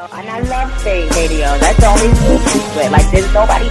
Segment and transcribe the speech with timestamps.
[0.00, 1.44] Uh, and I love Spate Radio.
[1.60, 2.90] That's the only split.
[2.90, 3.68] Like, there's nobody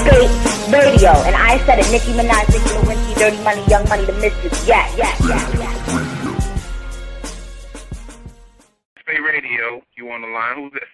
[0.00, 0.32] Spate
[0.72, 1.12] Radio.
[1.28, 1.90] And I said it.
[1.92, 4.66] Nicki Minaj, Nicki Lewinsky, Dirty Money, Young Money, The Mistress.
[4.66, 5.74] Yeah, yeah, yeah, yeah.
[9.00, 10.56] Spate Radio, you on the line?
[10.56, 10.88] Who's this?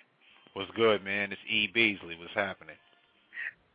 [0.55, 1.31] What's good, man?
[1.31, 1.69] It's E.
[1.69, 2.17] Beasley.
[2.19, 2.75] What's happening?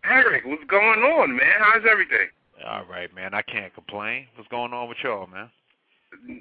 [0.04, 1.56] Eric, what's going on, man?
[1.60, 2.28] How's everything?
[2.68, 3.34] All right, man.
[3.34, 4.28] I can't complain.
[4.36, 5.50] What's going on with y'all, man?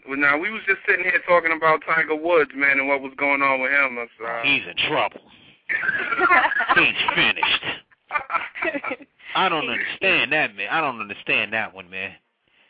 [0.09, 3.13] Well, now we was just sitting here talking about Tiger Woods, man, and what was
[3.17, 3.97] going on with him.
[3.97, 4.43] That's, uh...
[4.43, 5.21] He's in trouble.
[6.77, 7.65] He's finished.
[9.35, 10.69] I don't understand that, man.
[10.71, 12.13] I don't understand that one, man.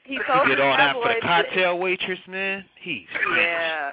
[0.05, 2.65] He told did all that for the cocktail waitress, man.
[2.81, 3.39] He's finished.
[3.39, 3.91] Yeah.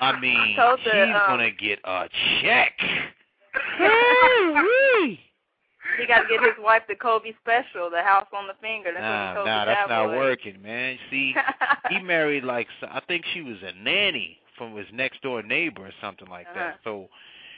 [0.00, 2.08] I mean, told the, he's um, gonna get a
[2.42, 2.72] check.
[5.98, 8.90] He got to get his wife the Kobe special, the house on the finger.
[8.92, 10.18] That's Nah, told nah, that's not tabloids.
[10.18, 10.98] working, man.
[11.10, 11.34] See,
[11.90, 15.92] he married like I think she was a nanny from his next door neighbor or
[16.00, 16.58] something like Uh-huh.
[16.58, 16.78] that.
[16.84, 17.08] So,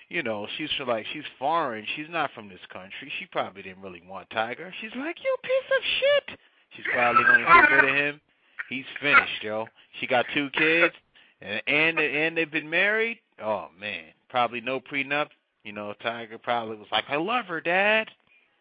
[0.09, 1.84] you know, she's like she's foreign.
[1.96, 3.12] She's not from this country.
[3.18, 4.73] She probably didn't really want Tiger.
[4.80, 6.38] She's like, you piece of shit.
[6.76, 8.20] She's probably gonna get rid of him.
[8.68, 9.66] He's finished, yo.
[10.01, 10.95] She got two kids,
[11.40, 13.18] and and and they've been married.
[13.42, 15.29] Oh man, probably no prenup.
[15.64, 18.09] You know, Tiger probably was like, I love her, Dad.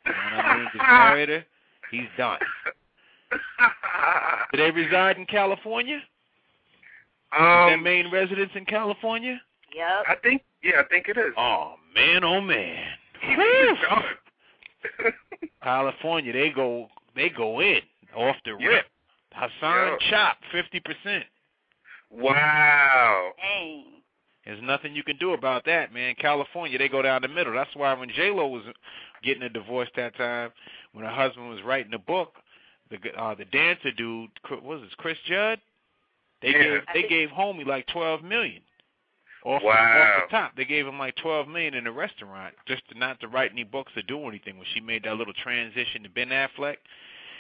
[0.06, 0.68] You know what I mean?
[0.74, 1.46] Just married her.
[1.92, 2.40] He's done.
[4.52, 5.98] Do they reside in California?
[5.98, 6.02] Is
[7.40, 9.40] their um, main residence in California?
[9.76, 9.88] Yep.
[10.08, 11.34] I think, yeah, I think it is.
[11.38, 12.86] Oh man, oh man.
[13.22, 15.12] He's Whew.
[15.64, 17.80] California, they go they go in
[18.16, 18.68] off the Yeah.
[18.68, 18.86] rip.
[19.34, 20.10] Hassan Yeah.
[20.10, 21.26] Chop, fifty percent.
[22.10, 23.32] wow.
[23.38, 23.84] Dang.
[24.46, 26.16] There's nothing you can do about that, man.
[26.20, 27.54] California, they go down the middle.
[27.54, 28.64] That's why when J Lo was
[29.24, 30.52] getting a divorce that time,
[30.94, 32.34] when her husband was writing the book,
[32.92, 35.60] the uh, the dancer dude, what was this Chris Judd?
[36.42, 36.62] They Yeah.
[36.64, 38.62] gave they gave Homie like twelve million.
[39.44, 39.74] Off, the, Wow.
[40.18, 43.20] off the top, they gave him like twelve million in the restaurant just to not
[43.22, 44.58] to write any books or do anything.
[44.58, 46.78] When she made that little transition to Ben Affleck,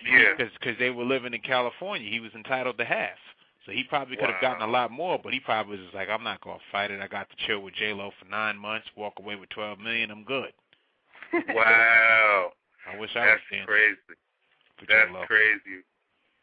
[0.10, 0.34] Yeah.
[0.38, 3.18] because they were living in California, he was entitled to half.
[3.66, 4.50] So he probably could have Wow.
[4.54, 7.02] gotten a lot more, but he probably was just like, I'm not gonna fight it.
[7.02, 10.12] I got to chill with J Lo for nine months, walk away with twelve million.
[10.12, 10.54] I'm good.
[11.50, 12.54] Wow.
[12.88, 13.98] I wish I That's was crazy.
[14.88, 15.84] That's crazy.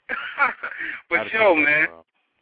[1.08, 1.88] but yo, man.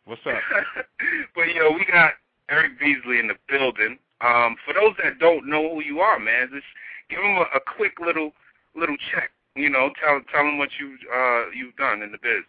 [0.06, 0.34] what's up?
[1.34, 2.14] but yo, we got
[2.48, 3.98] Eric Beasley in the building.
[4.22, 6.66] Um, for those that don't know who you are, man, just
[7.10, 8.32] give him a, a quick little
[8.74, 9.30] little check.
[9.54, 12.44] You know, tell tell him what you uh you've done in the biz.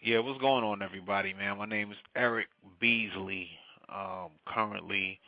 [0.00, 1.58] Yeah, what's going on, everybody, man?
[1.58, 2.46] My name is Eric
[2.80, 3.48] Beasley.
[3.92, 5.18] Um, currently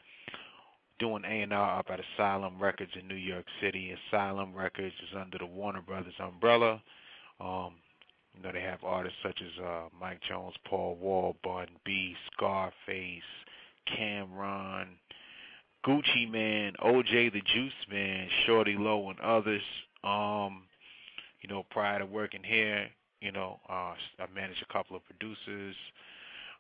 [1.00, 3.92] doing A&R up at Asylum Records in New York City.
[4.12, 6.81] Asylum Records is under the Warner Brothers umbrella.
[7.41, 7.75] Um,
[8.32, 13.22] you know, they have artists such as uh, Mike Jones, Paul Wall, Bun B, Scarface,
[13.98, 14.87] Cam'ron,
[15.84, 19.62] Gucci Mane, OJ the Juice Man, Shawty Lo, and others.
[20.04, 20.62] Um,
[21.41, 22.87] you know, prior to working here,
[23.20, 25.76] you know, uh, I managed a couple of producers.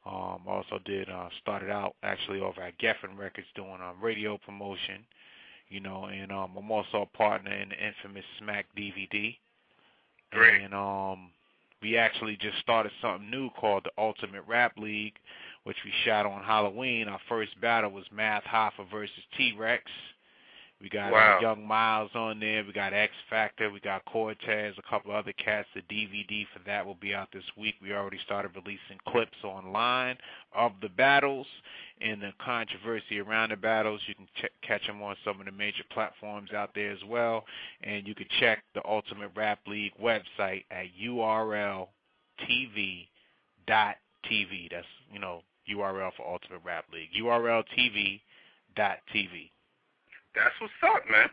[0.06, 5.04] Um, also did uh, started out actually over at Geffen Records doing um, radio promotion.
[5.68, 9.36] You know, and um, I'm also a partner in the infamous Smack DVD.
[10.32, 10.62] Great.
[10.62, 11.30] And um,
[11.82, 15.14] we actually just started something new called the Ultimate Rap League,
[15.64, 17.08] which we shot on Halloween.
[17.08, 19.84] Our first battle was Math Hoffa versus T Rex.
[20.80, 21.36] We got Wow.
[21.36, 22.64] uh, Young Miles on there.
[22.64, 23.70] We got X Factor.
[23.70, 24.74] We got Cortez.
[24.78, 25.68] A couple other cats.
[25.74, 27.74] The DVD for that will be out this week.
[27.82, 30.16] We already started releasing clips online
[30.54, 31.46] of the battles
[32.00, 34.00] and the controversy around the battles.
[34.06, 37.44] You can ch- catch them on some of the major platforms out there as well.
[37.82, 41.88] And you can check the Ultimate Rap League website at urltv.tv.
[43.68, 47.10] That's, you know, URL for Ultimate Rap League.
[47.22, 48.20] urltv.tv.
[50.34, 51.28] That's what's up, man.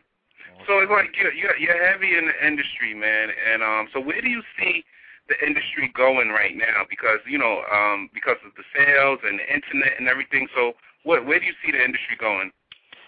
[0.66, 3.30] So it's like you're you're, you're heavy in the industry, man.
[3.30, 4.84] And um, so where do you see
[5.30, 6.88] the industry going right now?
[6.90, 10.48] Because you know, um, because of the sales and the internet and everything.
[10.56, 12.52] So what where do you see the industry going?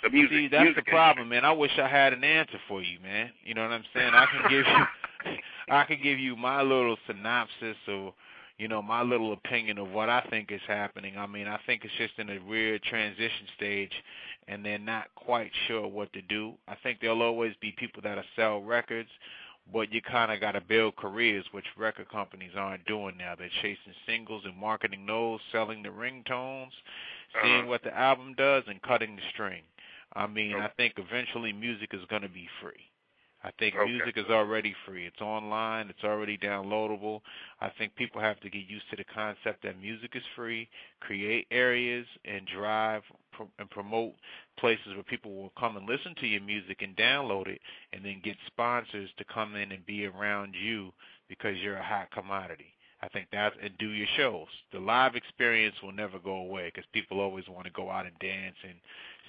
[0.03, 0.31] The music.
[0.31, 1.44] See, that's music the problem, man.
[1.44, 3.31] I wish I had an answer for you, man.
[3.44, 4.13] You know what I'm saying?
[4.13, 5.35] I can give you,
[5.69, 8.13] I can give you my little synopsis or,
[8.57, 11.18] you know, my little opinion of what I think is happening.
[11.18, 13.92] I mean, I think it's just in a weird transition stage,
[14.50, 16.54] and they're not quite sure what to do.
[16.68, 19.10] I think there'll always be people that'll sell records,
[19.72, 23.36] but you kind of got to build careers, which record companies aren't doing now.
[23.38, 26.72] They're chasing singles and marketing those, selling the ringtones,
[27.44, 27.68] seeing Uh-huh.
[27.69, 29.62] what the album does, and cutting the string.
[30.13, 30.56] I mean.
[30.56, 32.88] I think eventually music is going to be free.
[33.44, 33.89] I think Okay.
[33.89, 35.06] music is already free.
[35.06, 35.89] It's online.
[35.89, 37.21] It's already downloadable.
[37.62, 40.68] I think people have to get used to the concept that music is free.
[41.00, 44.15] Create areas and drive pro- and promote
[44.57, 47.62] places where people will come and listen to your music and download it,
[47.94, 50.92] and then get sponsors to come in and be around you
[51.30, 52.74] because you're a hot commodity.
[53.01, 54.47] I think that's and do your shows.
[54.74, 58.18] The live experience will never go away because people always want to go out and
[58.19, 58.75] dance and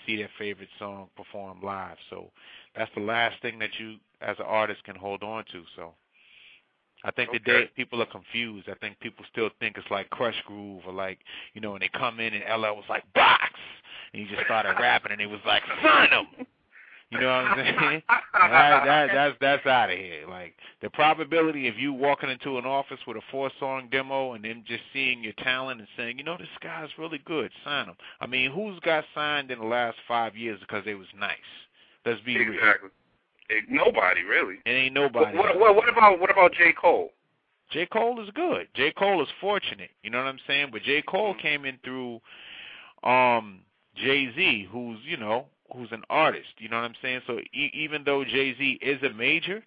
[0.05, 1.97] see their favorite song performed live.
[2.11, 2.31] So
[2.77, 5.65] that's the last thing that you, as an artist, can hold on to.
[5.77, 5.95] So
[7.05, 7.39] I think Okay.
[7.39, 8.69] today people are confused.
[8.69, 11.19] I think people still think it's like Krush Groove or like
[11.55, 13.55] you know, when they come in and LL was like box,
[14.13, 16.47] and he just started rapping and it was like sign him.
[17.11, 18.03] You know what I'm saying?
[18.09, 20.27] that, that, that's that's out of here.
[20.29, 24.45] Like the probability of you walking into an office with a four song demo and
[24.45, 27.97] them just seeing your talent and saying, you know, this guy's really good, sign him.
[28.21, 31.37] I mean, who's got signed in the last five years because they was nice?
[32.05, 32.53] Let's be real.
[32.55, 32.91] exactly.
[33.69, 34.57] Nobody really.
[34.65, 35.37] It ain't nobody.
[35.37, 37.11] what, what, what about what about J Cole?
[37.71, 37.87] J.
[37.87, 38.67] Cole is good.
[38.75, 38.93] J.
[38.93, 39.91] Cole is fortunate.
[40.03, 40.71] You know what I'm saying?
[40.73, 41.03] But J.
[41.03, 41.39] Cole Mhm.
[41.43, 42.21] came in through
[43.05, 43.61] um
[43.97, 46.49] Jay Z, who's you know who's an artist.
[46.59, 47.23] You know what I'm saying?
[47.27, 49.63] So e- even though Jay Z is a major,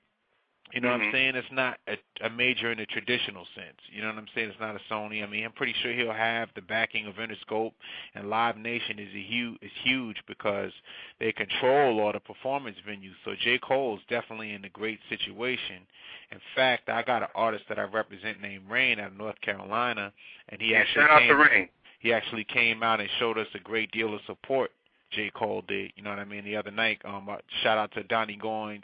[0.71, 1.11] you know what I'm Mhm.
[1.11, 1.35] saying?
[1.35, 3.77] It's not a, a major in the traditional sense.
[3.91, 4.49] You know what I'm saying?
[4.49, 5.21] It's not a Sony.
[5.23, 7.73] I mean, I'm pretty sure he'll have the backing of Interscope
[8.15, 10.71] and Live Nation is a huge is huge because
[11.19, 13.13] they control all the performance venues.
[13.23, 13.59] So J.
[13.59, 15.85] Cole's definitely in a great situation.
[16.31, 20.11] In fact, I got an artist that I represent named Rain out of North Carolina,
[20.49, 21.69] and he Yeah, actually shout out came, to Rain.
[21.99, 24.71] he actually came out and showed us a great deal of support.
[25.11, 25.29] J.
[25.29, 26.43] Cole did, you know what I mean?
[26.43, 28.81] The other night, um, uh, shout out to Donny Goines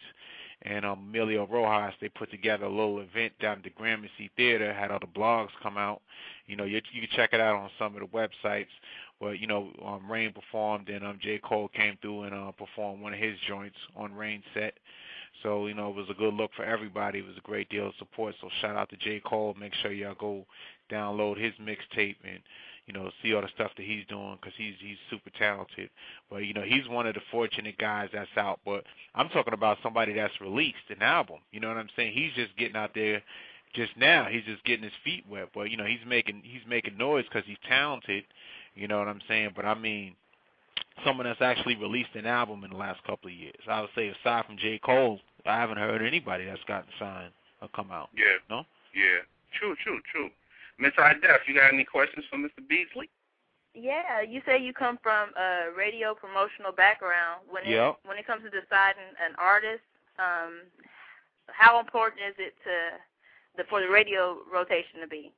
[0.64, 1.94] and um, Emilio Rojas.
[2.02, 4.74] They put together a little event down at the Gramercy Theater.
[4.74, 6.02] Had all the blogs come out.
[6.48, 8.68] You know, you, you can check it out on some of the websites.
[9.20, 11.40] But you know, um, Rain performed, and um, J.
[11.40, 14.74] Cole came through and uh, performed one of his joints on Rain set.
[15.44, 17.20] So you know, it was a good look for everybody.
[17.20, 18.36] It was a great deal of support.
[18.42, 19.22] So shout out to J.
[19.26, 19.56] Cole.
[19.60, 20.46] Make sure y'all go
[20.92, 22.40] download his mixtape and
[22.90, 25.92] you know see all the stuff that he's doing because he's he's super talented.
[26.28, 28.60] But you know, he's one of the fortunate guys that's out.
[28.66, 28.84] But
[29.14, 31.38] I'm talking about somebody that's released an album.
[31.52, 32.14] You know what I'm saying?
[32.14, 33.22] He's just getting out there
[33.76, 34.26] just now.
[34.26, 35.50] He's just getting his feet wet.
[35.54, 38.24] But you know, he's making he's making noise because he's talented.
[38.74, 39.52] You know what I'm saying?
[39.56, 40.16] But I mean,
[41.06, 43.62] someone that's actually released an album in the last couple of years.
[43.70, 44.80] I would say aside from J.
[44.84, 48.10] Cole, I haven't heard anybody that's gotten signed or come out.
[48.18, 48.42] Yeah.
[48.50, 48.64] No?
[48.96, 49.22] Yeah.
[49.60, 50.30] True, true, true.
[50.80, 52.64] Miss High Def, you got any questions for Mr.
[52.68, 53.10] Beasley?
[53.76, 57.42] Yeah, you say you come from a radio promotional background.
[57.50, 58.00] When it Yep.
[58.04, 59.84] when it comes to deciding an artist,
[60.18, 60.62] um,
[61.48, 62.98] how important is it to
[63.58, 65.32] the for the radio rotation to be?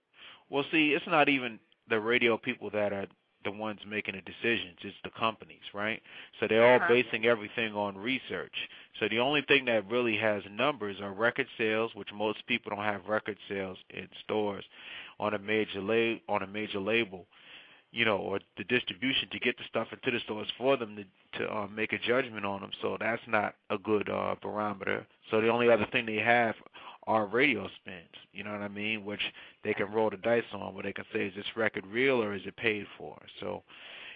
[0.49, 1.59] Well, see, it's not even
[1.89, 3.07] the radio people that are
[3.43, 4.77] the ones making the decisions.
[4.83, 6.01] It's the companies, right?
[6.39, 6.88] So they're all Uh-huh.
[6.88, 8.53] basing everything on research.
[8.99, 12.85] So the only thing that really has numbers are record sales, which most people don't
[12.85, 14.63] have record sales in stores
[15.21, 17.27] on a major la- on a major label,
[17.91, 21.06] you know, or the distribution to get the stuff into the stores for them to
[21.39, 22.71] to uh, make a judgment on them.
[22.81, 25.07] So that's not a good uh, barometer.
[25.29, 26.56] So the only other thing they have
[27.07, 28.09] are radio spins.
[28.33, 29.06] You know what I mean?
[29.06, 29.21] Which
[29.63, 32.33] they can roll the dice on, where they can say, is this record real or
[32.35, 33.17] is it paid for?
[33.39, 33.63] So,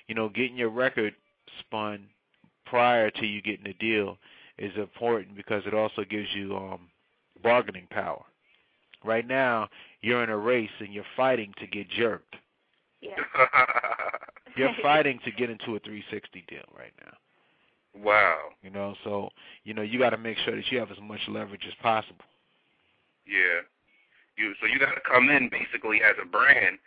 [0.08, 1.16] you know, getting your record
[1.60, 2.08] spun
[2.66, 4.18] prior to you getting the deal
[4.58, 6.90] is important because it also gives you um,
[7.44, 8.24] bargaining power.
[9.04, 9.70] Right now,
[10.06, 12.36] you're in a race and you're fighting to get jerked.
[13.02, 13.16] Yeah.
[14.58, 18.02] You're fighting to get into a 360 deal right now.
[18.02, 18.38] wow.
[18.62, 19.28] You know, so
[19.66, 22.24] you know you got to make sure that you have as much leverage as possible.
[23.28, 23.66] Yeah.
[24.38, 26.78] You so you got to come in basically as a brand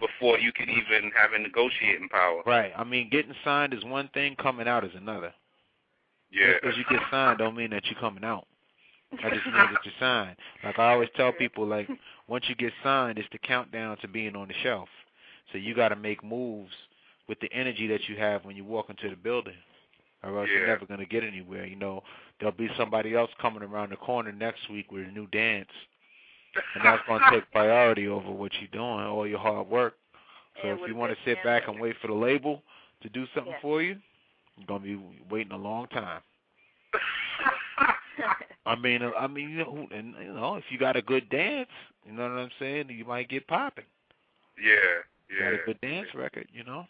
[0.00, 2.42] before you can even have a negotiating power.
[2.46, 2.72] Right.
[2.74, 5.34] I mean, getting signed is one thing, coming out is another.
[6.30, 6.52] Yeah.
[6.52, 8.46] Just because you get signed don't mean that you're coming out.
[9.12, 10.36] I just know that you're signed.
[10.62, 11.88] Like I always tell people, like
[12.28, 14.88] once you get signed, it's the countdown to being on the shelf.
[15.52, 16.72] So you got to make moves
[17.28, 19.54] with the energy that you have when you walk into the building,
[20.22, 20.58] or else Yeah.
[20.58, 21.64] you're never going to get anywhere.
[21.66, 22.02] You know,
[22.38, 25.68] there'll be somebody else coming around the corner next week with a new dance,
[26.74, 29.94] and that's going to take priority over what you're doing, all your hard work.
[30.62, 32.62] So if you want to sit back and wait for the label
[33.02, 33.60] to do something Yeah.
[33.62, 33.96] for you,
[34.56, 35.00] you're going to be
[35.30, 36.20] waiting a long time.
[38.68, 41.68] I mean, I mean, you know, and you know, if you got a good dance,
[42.06, 43.84] you know what I'm saying, you might get popping.
[44.62, 44.74] yeah.
[45.38, 45.60] Got Yeah.
[45.62, 46.86] a good dance record, you know.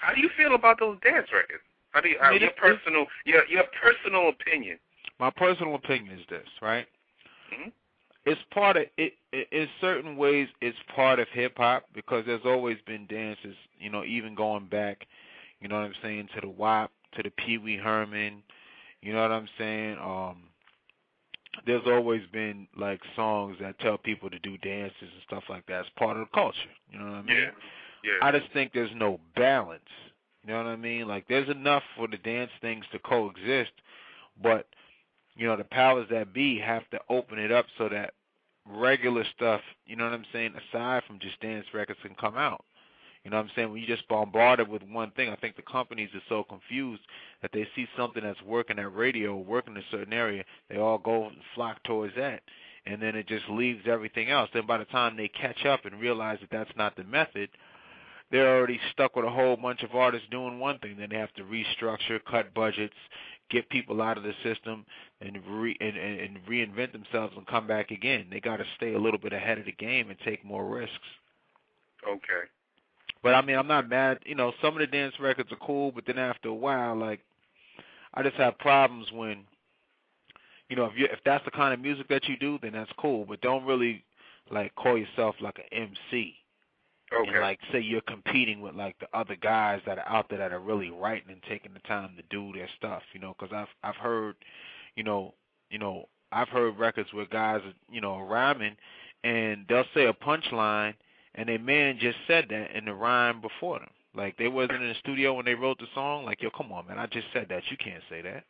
[0.00, 1.62] How do you feel about those dance records?
[1.90, 4.78] How do you, I uh, mean, your personal your your personal opinion?
[5.18, 6.86] My personal opinion is this, right?
[7.52, 7.72] Mhm.
[8.26, 9.48] It's part of it, it.
[9.50, 14.04] In certain ways, it's part of hip hop because there's always been dances, you know,
[14.04, 15.06] even going back,
[15.60, 18.42] you know what I'm saying, to the Wop, to the Pee Wee Herman,
[19.00, 20.42] you know what I'm saying, um,
[21.66, 25.80] there's always been like songs that tell people to do dances and stuff like that.
[25.80, 26.58] It's part of the culture.
[26.90, 27.36] You know what I mean?
[27.36, 27.50] Yeah.
[28.04, 28.28] Yeah.
[28.28, 29.82] I just think there's no balance.
[30.44, 31.08] You know what I mean?
[31.08, 33.72] Like there's enough for the dance things to coexist,
[34.42, 34.66] but
[35.34, 38.14] you know the powers that be have to open it up so that
[38.66, 42.64] regular stuff, you know what I'm saying, aside from just dance records can come out.
[43.28, 43.72] You know what I'm saying?
[43.72, 47.02] When you just bombarded with one thing, I think the companies are so confused
[47.42, 50.96] that they see something that's working at radio, working in a certain area, they all
[50.96, 52.40] go and flock towards that.
[52.86, 54.48] And then it just leaves everything else.
[54.54, 57.50] Then by the time they catch up and realize that that's not the method,
[58.30, 60.96] they're already stuck with a whole bunch of artists doing one thing.
[60.98, 62.96] Then they have to restructure, cut budgets,
[63.50, 64.86] get people out of the system,
[65.20, 68.28] and re and, and, and reinvent themselves and come back again.
[68.30, 70.94] They got to stay a little bit ahead of the game and take more risks.
[72.08, 72.48] Okay.
[73.22, 74.18] But I mean, I'm not mad.
[74.24, 77.20] You know, some of the dance records are cool, but then after a while, like,
[78.14, 79.44] I just have problems when,
[80.68, 82.90] you know, if you if that's the kind of music that you do, then that's
[82.98, 83.24] cool.
[83.24, 84.04] But don't really
[84.50, 86.34] like call yourself like an MC.
[87.12, 87.30] Okay.
[87.30, 90.52] And like say you're competing with like the other guys that are out there that
[90.52, 93.68] are really writing and taking the time to do their stuff, you know, because I've
[93.82, 94.36] I've heard,
[94.94, 95.34] you know,
[95.70, 98.76] you know, I've heard records where guys, you know, are rhyming,
[99.24, 100.94] and they'll say a punchline,
[101.34, 103.90] and a man just said that in the rhyme before them.
[104.14, 106.24] Like they wasn't in the studio when they wrote the song.
[106.24, 107.62] Like yo, come on, man, I just said that.
[107.70, 108.44] You can't say that.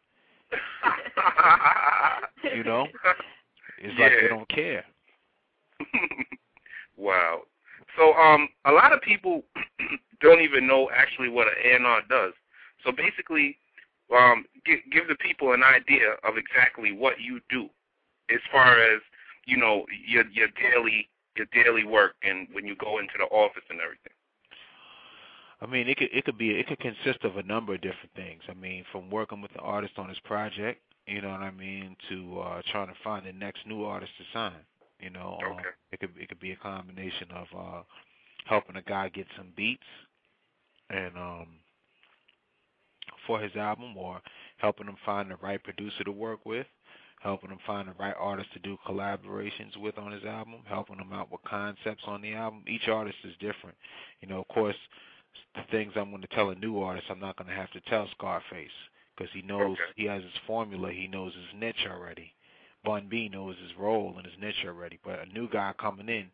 [2.54, 2.86] You know,
[3.78, 4.84] it's like they don't care.
[6.96, 7.42] wow.
[7.96, 9.42] So um a lot of people
[10.20, 12.32] don't even know actually what an A&R does.
[12.84, 13.58] So basically
[14.16, 17.68] um give give the people an idea of exactly what you do
[18.30, 19.00] as far as
[19.46, 23.64] you know your your daily your daily work and when you go into the office
[23.70, 24.12] and everything.
[25.60, 28.12] I mean, it could it could be it could consist of a number of different
[28.16, 28.42] things.
[28.48, 31.96] I mean, from working with the artist on his project, you know what I mean,
[32.10, 34.60] to uh trying to find the next new artist to sign.
[35.00, 35.70] You know, um, Okay.
[35.92, 37.82] it could it could be a combination of uh
[38.46, 39.82] helping a guy get some beats
[40.90, 41.48] and um
[43.26, 44.20] for his album or
[44.58, 46.66] helping him find the right producer to work with,
[47.20, 51.12] helping him find the right artist to do collaborations with on his album, helping him
[51.12, 52.62] out with concepts on the album.
[52.68, 53.76] Each artist is different.
[54.20, 54.76] You know, of course,
[55.54, 57.80] the things I'm going to tell a new artist, I'm not going to have to
[57.82, 58.70] tell Scarface
[59.16, 59.92] because he knows Okay.
[59.96, 62.32] he has his formula, he knows his niche already.
[62.84, 66.30] Bun B knows his role and his niche already, but a new guy coming in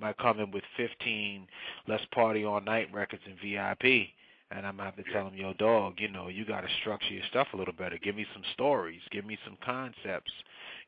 [0.00, 1.46] might come in with 15
[1.86, 4.08] Let's Party All Night records and VIP,
[4.50, 7.12] and I'm to have to tell him, yo, dog, you know, you got to structure
[7.14, 7.98] your stuff a little better.
[7.98, 9.00] Give me some stories.
[9.10, 10.32] Give me some concepts.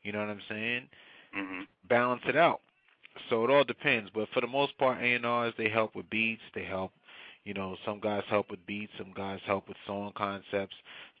[0.03, 0.89] You know what I'm saying?
[1.35, 1.67] Mhm.
[1.89, 2.61] balance it out.
[3.29, 6.09] So it all depends, but for the most part, A and R's they help with
[6.09, 6.41] beats.
[6.53, 6.91] They help,
[7.45, 10.75] you know, some guys help with beats, some guys help with song concepts.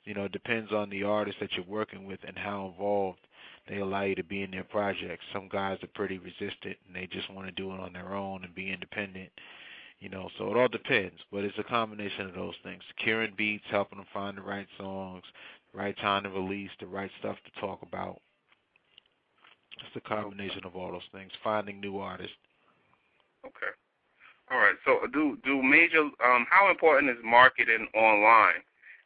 [0.05, 3.19] You know, it depends on the artist that you're working with and how involved
[3.67, 5.25] they allow you to be in their projects.
[5.33, 8.43] Some guys are pretty resistant and they just want to do it on their own
[8.43, 9.31] and be independent.
[9.99, 12.83] You know, so it all depends, but it's a combination of those things.
[12.95, 15.23] Securing beats, helping them find the right songs,
[15.73, 18.21] the right time to release, the right stuff to talk about.
[19.79, 21.31] It's a combination of all those things.
[21.43, 22.35] Finding new artists.
[23.45, 23.73] Okay.
[24.51, 24.75] All right.
[24.85, 28.61] So do do major um how important is marketing online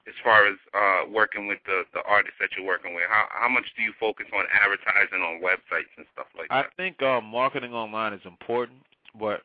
[0.08, 3.06] as far as uh working with the the artists that you're working with?
[3.10, 6.66] How how much do you focus on advertising on websites and stuff like that?
[6.68, 8.80] I think uh, marketing online is important,
[9.20, 9.42] but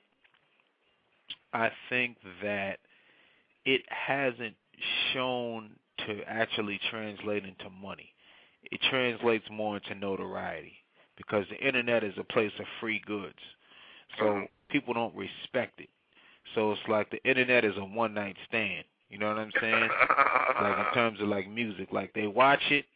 [1.52, 2.78] I think that
[3.64, 4.54] it hasn't
[5.12, 5.70] shown
[6.06, 8.12] to actually translate into money.
[8.70, 10.74] It translates more into notoriety
[11.16, 13.38] because the internet is a place of free goods.
[14.18, 14.48] So Mhm.
[14.68, 15.90] people don't respect it.
[16.54, 18.84] So it's like the internet is a one night stand.
[19.08, 19.90] You know what I'm saying?
[20.60, 22.86] like in terms of like music, like they watch it.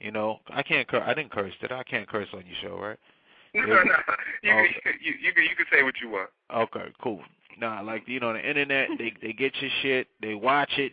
[0.00, 0.86] You know, I can't.
[0.86, 1.52] Cur- I didn't curse.
[1.60, 1.80] Did I?
[1.80, 2.98] I can't curse on your show, right?
[3.54, 3.96] no, no.
[4.42, 4.76] You, Okay.
[5.00, 6.30] you you can you can say what you want.
[6.54, 7.22] Okay, cool.
[7.58, 10.92] Nah, like you know, the internet, they they get your shit, they watch it.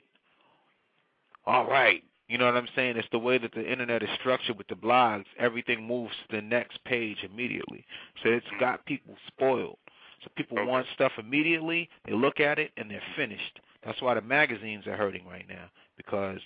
[1.45, 2.97] All right, you know what I'm saying?
[2.97, 5.25] It's the way that the internet is structured with the blogs.
[5.37, 7.85] Everything moves to the next page immediately,
[8.23, 8.59] so it's mm-hmm.
[8.59, 9.77] got people spoiled.
[10.23, 10.67] So people Okay.
[10.67, 11.87] want stuff immediately.
[12.05, 13.59] They look at it and they're finished.
[13.85, 16.39] That's why the magazines are hurting right now because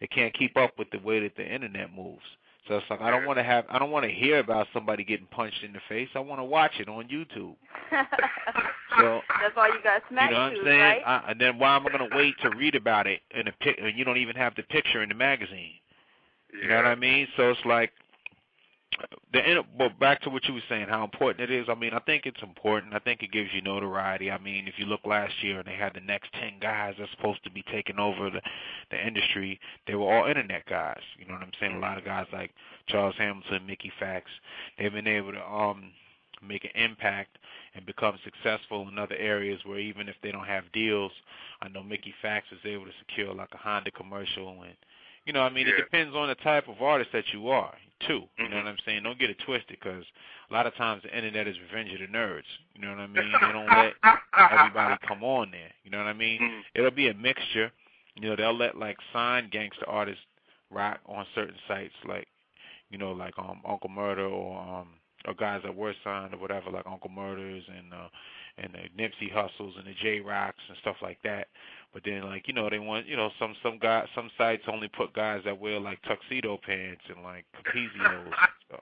[0.00, 2.24] they can't keep up with the way that the internet moves.
[2.68, 5.04] So it's like I don't want to have, I don't want to hear about somebody
[5.04, 6.08] getting punched in the face.
[6.14, 7.56] I want to watch it on YouTube.
[9.00, 10.80] So That's why you got smack you know what I'm saying?
[10.80, 11.02] right?
[11.04, 13.52] I, and then why am I going to wait to read about it in a
[13.60, 13.76] pic?
[13.82, 15.72] And you don't even have the picture in the magazine.
[16.52, 17.26] You know what I mean?
[17.36, 17.90] So it's like
[19.32, 21.66] the but back to what you were saying, how important it is.
[21.68, 22.94] I mean, I think it's important.
[22.94, 24.30] I think it gives you notoriety.
[24.30, 27.10] I mean, if you look last year and they had the next ten guys that's
[27.12, 28.40] supposed to be taking over the
[28.90, 31.00] the industry, they were all internet guys.
[31.18, 31.76] You know what I'm saying?
[31.76, 32.52] A lot of guys like
[32.86, 34.22] Charles Hamilton, Mickey Factz,
[34.78, 35.90] they've been able to um
[36.46, 37.38] make an impact
[37.74, 41.12] and become successful in other areas where even if they don't have deals,
[41.62, 44.76] I know Mickey Factz is able to secure like a Honda commercial and
[45.26, 45.74] you know, I mean, yeah.
[45.74, 47.74] it depends on the type of artist that you are,
[48.06, 48.24] too.
[48.38, 48.50] You mm-hmm.
[48.50, 49.02] know what I'm saying?
[49.02, 50.04] Don't get it twisted, because
[50.50, 52.42] a lot of times the internet is revenge of the nerds.
[52.74, 53.32] You know what I mean?
[53.32, 53.94] They don't let
[54.52, 55.70] everybody come on there.
[55.84, 56.40] You know what I mean?
[56.40, 56.60] Mm-hmm.
[56.74, 57.72] It'll be a mixture.
[58.16, 60.22] You know, they'll let like signed gangster artists
[60.70, 62.28] rock on certain sites, like
[62.90, 64.88] you know, like um Uncle Murder or um
[65.26, 68.08] or guys that were signed or whatever, like Uncle Murders and uh
[68.58, 71.48] and the Nipsey Hussles and the Jay Rocks and stuff like that.
[71.94, 74.88] But then, like you know, they want you know some some guys some sites only
[74.88, 78.34] put guys that wear like tuxedo pants and like capezios and
[78.66, 78.80] stuff.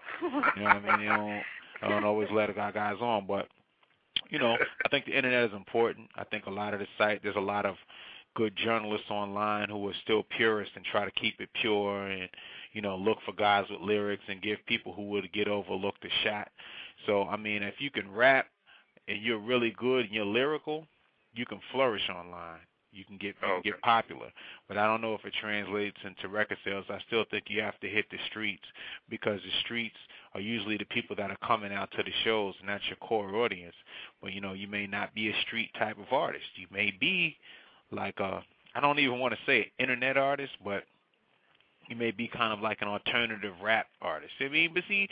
[0.57, 1.01] You know what I mean?
[1.01, 1.43] They don't
[1.83, 3.49] I don't always let a guy guys on, but
[4.31, 6.09] you know, I think the internet is important.
[6.17, 7.77] I think a lot of the site there's a lot of
[8.35, 12.31] good journalists online who are still purists and try to keep it pure and
[12.73, 16.27] you know look for guys with lyrics and give people who would get overlooked a
[16.27, 16.49] shot.
[17.05, 18.47] So I mean, if you can rap
[19.07, 20.87] and you're really good and you're lyrical,
[21.35, 22.61] you can flourish online
[22.93, 23.71] you can get you okay.
[23.71, 24.29] get popular.
[24.69, 26.85] But I don't know if it translates into record sales.
[26.89, 28.65] I still think you have to hit the streets
[29.09, 29.97] because the streets
[30.35, 33.35] are usually the people that are coming out to the shows, and that's your core
[33.37, 33.75] audience.
[34.23, 36.45] But you know, you may not be a street type of artist.
[36.57, 37.37] You may be
[37.91, 38.45] like a
[38.75, 40.85] I don't even want to say internet artist, but
[41.93, 44.33] you may be kind of like an alternative rap artist.
[44.41, 45.07] I mean, but see,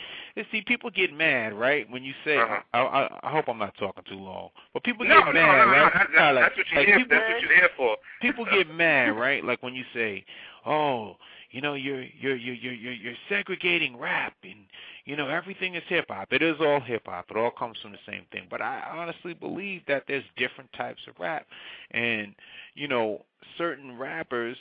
[0.51, 1.89] see, people get mad, right?
[1.91, 2.61] When you say, uh-huh.
[2.73, 5.65] I, I, I hope I'm not talking too long, but people no, get no, mad,
[5.65, 6.07] no, right?
[6.15, 7.97] That, like, that's what you're like people, that's what you're here for.
[8.21, 9.45] people get mad, right?
[9.45, 10.25] Like when you say,
[10.65, 11.17] "Oh,
[11.51, 14.65] you know, you're you're you're you're you're segregating rap, and
[15.05, 16.33] you know everything is hip hop.
[16.33, 17.27] It is all hip hop.
[17.29, 21.01] It all comes from the same thing." But I honestly believe that there's different types
[21.07, 21.45] of rap,
[21.91, 22.33] and
[22.73, 23.23] you know,
[23.55, 24.57] certain rappers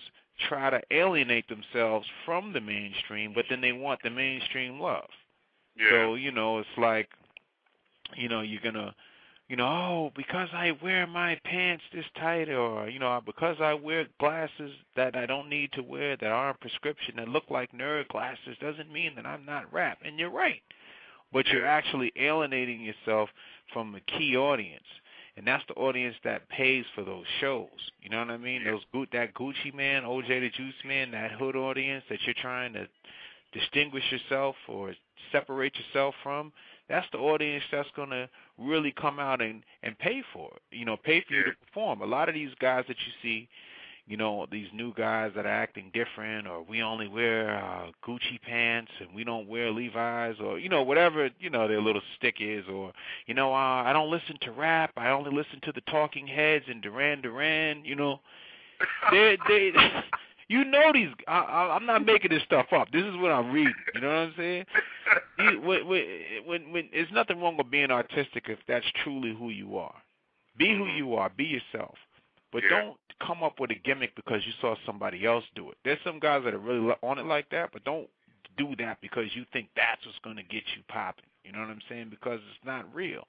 [0.49, 5.09] try to alienate themselves from the mainstream, but then they want the mainstream love.
[5.77, 5.91] Yeah.
[5.91, 7.09] So, you know, it's like,
[8.17, 8.95] you know, you're going to,
[9.49, 13.75] you know, oh, because I wear my pants this tight or, you know, because I
[13.75, 18.09] wear glasses that I don't need to wear that aren't prescription that look like nerd
[18.09, 19.99] glasses doesn't mean that I'm not rap.
[20.05, 20.63] And you're right.
[21.33, 23.29] But you're actually alienating yourself
[23.73, 24.83] from a key audience
[25.37, 27.69] and that's the audience that pays for those shows.
[28.03, 28.65] You know what I mean?
[28.65, 32.89] Those that Gucci Mane, OJ the Juice Man, that hood audience that you're trying to
[33.53, 34.95] distinguish yourself or
[35.33, 36.53] separate yourself from.
[36.89, 40.77] That's the audience that's gonna really come out and and pay for it.
[40.77, 42.03] You know, pay for you to perform.
[42.03, 43.49] A lot of these guys that you see
[44.11, 48.43] you know, these new guys that are acting different, or we only wear uh, Gucci
[48.43, 52.39] pants and we don't wear Levi's, or you know, whatever you know their little stick
[52.41, 52.93] is, or
[53.27, 54.91] you know, uh, I don't listen to rap.
[54.97, 57.85] I only listen to the Talking Heads and Duran Duran.
[57.85, 58.21] You know,
[59.13, 59.73] they they.
[60.49, 61.11] You know these.
[61.29, 62.91] I, I, I'm not making this stuff up.
[62.91, 63.73] This is what I'm reading.
[63.95, 64.65] You know what I'm saying?
[65.39, 65.87] You, when,
[66.45, 69.95] when, when, there's nothing wrong with being artistic if that's truly who you are.
[70.59, 71.31] Be who you are.
[71.31, 71.95] Be yourself.
[72.51, 72.81] But yeah.
[72.81, 72.97] don't
[73.27, 75.79] come up with a gimmick because you saw somebody else do it.
[75.85, 78.09] There's some guys that are really on it like that, but don't
[78.57, 81.25] do that because you think that's what's going to get you popping.
[81.45, 82.09] You know what I'm saying?
[82.11, 83.25] Because it's not real.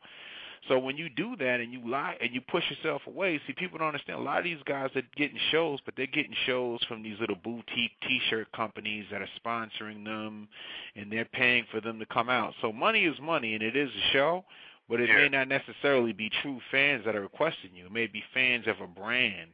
[0.68, 3.80] So when you do that and you lie and you push yourself away, see people
[3.80, 4.20] don't understand.
[4.20, 7.38] A lot of these guys are getting shows, but they're getting shows from these little
[7.44, 10.48] boutique T-shirt companies that are sponsoring them,
[10.96, 12.54] and they're paying for them to come out.
[12.62, 14.46] So money is money, and it is a show
[14.90, 15.20] but it yeah.
[15.20, 17.86] may not necessarily be true fans that are requesting you.
[17.86, 19.52] It may be fans of a brand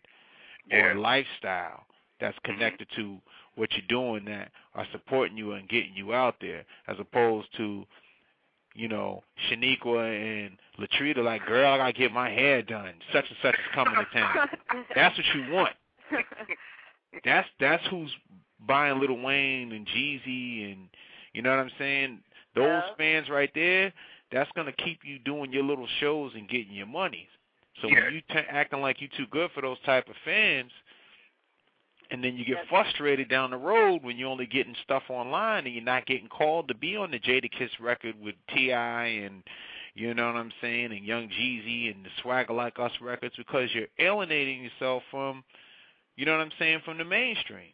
[0.69, 0.77] yeah.
[0.77, 1.85] or a lifestyle
[2.19, 3.13] that's connected mm-hmm.
[3.13, 3.17] to
[3.55, 7.85] what you're doing that are supporting you and getting you out there, as opposed to,
[8.75, 12.93] you know, Shaniqua and Latrina like, girl, I gotta get my hair done.
[13.11, 14.47] Such and such is coming to town.
[14.95, 15.73] that's what you want.
[17.25, 18.11] That's that's who's
[18.67, 20.87] buying Little Wayne and Jeezy and
[21.33, 22.19] you know what I'm saying.
[22.55, 22.95] Those yeah.
[22.97, 23.93] fans right there,
[24.31, 27.27] that's going to keep you doing your little shows and getting your monies.
[27.81, 28.05] So yeah.
[28.05, 30.71] when you t- acting like you too good for those type of fans,
[32.09, 35.75] and then you get frustrated down the road when you're only getting stuff online and
[35.75, 39.05] you're not getting called to be on the Jadakiss record with T.I.
[39.05, 39.43] and
[39.93, 43.69] you know what I'm saying, and Young Jeezy and the Swagger Like Us records because
[43.73, 45.43] you're alienating yourself from,
[46.15, 47.71] you know what I'm saying, from the mainstream.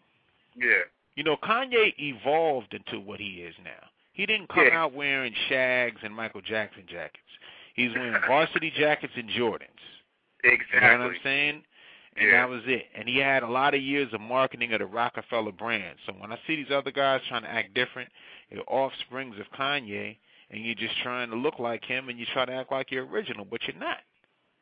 [0.55, 0.83] Yeah.
[1.15, 3.87] You know, Kanye evolved into what he is now.
[4.13, 4.83] He didn't come yeah.
[4.83, 7.19] out wearing shags and Michael Jackson jackets.
[7.75, 9.67] He's wearing varsity jackets and Jordans.
[10.43, 10.75] Exactly.
[10.75, 11.63] You know what I'm saying?
[12.15, 12.31] and Yeah.
[12.41, 12.89] that was it.
[12.95, 15.97] And he had a lot of years of marketing of the Rockefeller brand.
[16.05, 18.09] So when I see these other guys trying to act different,
[18.51, 20.17] they're offsprings of Kanye,
[20.51, 23.05] and you're just trying to look like him, and you try to act like you're
[23.07, 23.97] original, but you're not.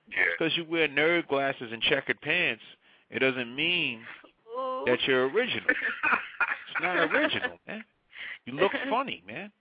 [0.07, 0.23] Yeah.
[0.37, 2.63] Because you wear nerd glasses and checkered pants,
[3.09, 4.01] it doesn't mean
[4.57, 4.83] Ooh.
[4.85, 5.69] that you're original.
[5.69, 7.83] It's not original, man.
[8.45, 9.51] You look funny, man.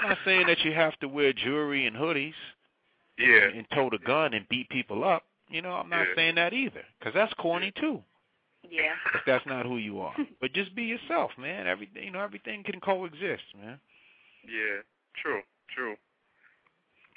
[0.00, 2.34] I'm not saying that you have to wear jewelry and hoodies
[3.18, 3.44] Yeah.
[3.44, 5.22] and, and tote a gun and beat people up.
[5.48, 6.14] You know, I'm not Yeah.
[6.16, 8.02] saying that either, because that's corny too.
[8.68, 8.94] Yeah.
[9.14, 11.66] If that's not who you are, but just be yourself, man.
[11.66, 13.78] Everything, you know, everything can coexist, man.
[14.44, 14.80] Yeah.
[15.22, 15.42] True.
[15.74, 15.96] True.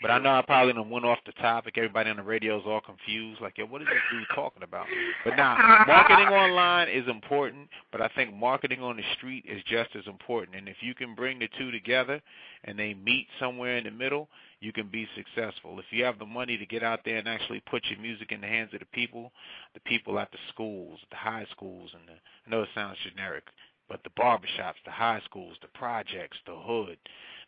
[0.01, 1.75] But I know I probably done went off the topic.
[1.77, 3.41] Everybody on the radio is all confused.
[3.41, 4.85] Like, yo, what is this dude talking about?
[5.25, 5.55] But now,
[5.87, 10.55] marketing online is important, but I think marketing on the street is just as important.
[10.55, 12.21] And if you can bring the two together
[12.65, 14.29] and they meet somewhere in the middle,
[14.59, 15.79] you can be successful.
[15.79, 18.41] If you have the money to get out there and actually put your music in
[18.41, 19.31] the hands of the people,
[19.73, 23.45] the people at the schools, the high schools, and the, I know it sounds generic,
[23.89, 26.97] but the barbershops, the high schools, the projects, the hood,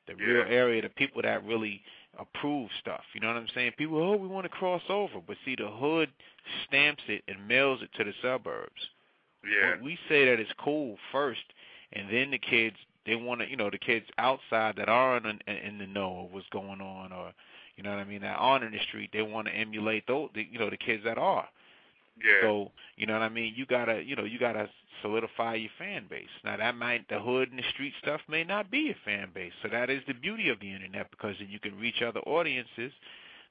[0.07, 1.81] the real area, the people that really
[2.19, 3.03] approve stuff.
[3.13, 3.73] You know what I'm saying?
[3.77, 6.09] People, oh, we want to cross over, but see, the hood
[6.67, 8.89] stamps it and mails it to the suburbs.
[9.45, 9.75] Yeah.
[9.77, 11.43] We- We say that it's cool first,
[11.93, 15.39] and then the kids they want to, you know, the kids outside that aren't in,
[15.47, 17.33] in the know of what's going on, or
[17.75, 20.29] you know what I mean, that aren't in the street, they want to emulate those,
[20.35, 21.47] the, you know, the kids that are.
[22.23, 22.41] Yeah.
[22.41, 23.53] So you know what I mean.
[23.55, 24.69] You gotta, you know, you gotta
[25.01, 26.27] solidify your fan base.
[26.43, 29.53] Now that might the hood and the street stuff may not be your fan base.
[29.61, 32.91] So that is the beauty of the internet because then you can reach other audiences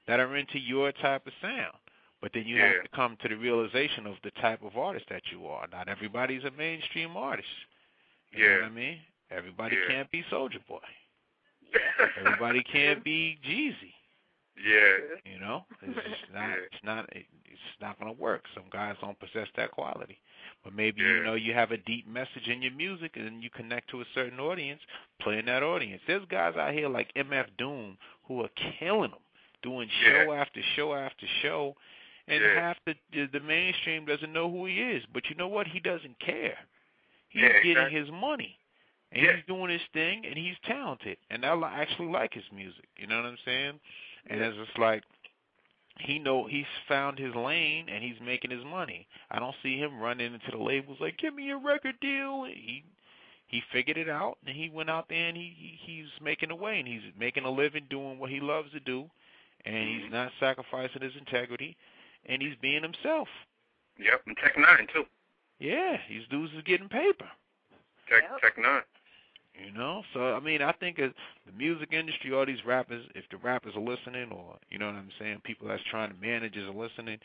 [0.06, 1.74] that are into your type of sound.
[2.20, 2.72] But then you Yeah.
[2.74, 5.66] have to come to the realization of the type of artist that you are.
[5.70, 7.48] Not everybody's a mainstream artist.
[8.32, 8.56] You know Yeah.
[8.62, 9.00] what I mean?
[9.30, 9.86] Everybody Yeah.
[9.88, 10.80] can't be Soulja Boy.
[12.18, 13.92] Everybody can't be Jeezy.
[14.56, 14.98] yeah.
[15.32, 16.58] You know, it's just not.
[16.58, 17.08] It's not.
[17.72, 18.44] It's not going to work.
[18.54, 20.18] Some guys don't possess that quality.
[20.64, 21.08] But maybe Yeah.
[21.08, 24.04] you know you have a deep message in your music, and you connect to a
[24.14, 24.80] certain audience,
[25.20, 26.02] playing that audience.
[26.06, 29.20] There's guys out here like MF Doom who are killing them,
[29.62, 31.76] doing show after show after show,
[32.26, 32.54] and Yeah.
[32.60, 32.94] half the
[33.26, 35.04] the mainstream doesn't know who he is.
[35.06, 35.66] But you know what?
[35.66, 36.58] He doesn't care.
[37.28, 37.98] He's Yeah, getting exactly.
[38.00, 38.58] his money.
[39.10, 39.36] And Yeah.
[39.36, 42.84] he's doing his thing, and he's talented, and I actually like his music.
[42.98, 43.80] You know what I'm saying?
[44.26, 44.48] And Yeah.
[44.48, 45.02] it's just like
[45.98, 49.06] he know he's found his lane and he's making his money.
[49.30, 52.84] I don't see him running into the labels like, "Give me a record deal." He
[53.46, 56.56] he figured it out and he went out there and he, he he's making a
[56.56, 59.10] way and he's making a living doing what he loves to do,
[59.64, 60.12] and he's Mhm.
[60.12, 61.76] not sacrificing his integrity,
[62.26, 63.28] and he's being himself.
[63.98, 64.22] Yep.
[64.26, 65.06] And Tech N9ne too.
[65.58, 67.28] Yeah, these dudes is getting paper.
[68.08, 68.40] Tech Yep.
[68.40, 68.84] Tech N9ne.
[69.58, 71.10] You know, so I mean, I think as
[71.46, 74.94] the music industry, all these rappers, if the rappers are listening, or you know what
[74.96, 77.18] I'm saying, people that's trying to manage is listening,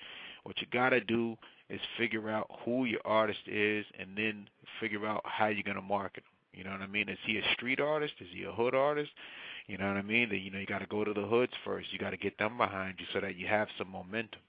[0.44, 1.38] what you gotta do
[1.70, 4.48] is figure out who your artist is, and then
[4.80, 6.60] figure out how you're gonna market him.
[6.60, 7.10] You know what I mean?
[7.10, 8.14] Is he a street artist?
[8.20, 9.12] Is he a hood artist?
[9.68, 10.30] You know what I mean?
[10.30, 11.94] That you know you got to go to the hoods first.
[11.94, 14.42] You got to get them behind you so that you have some momentum.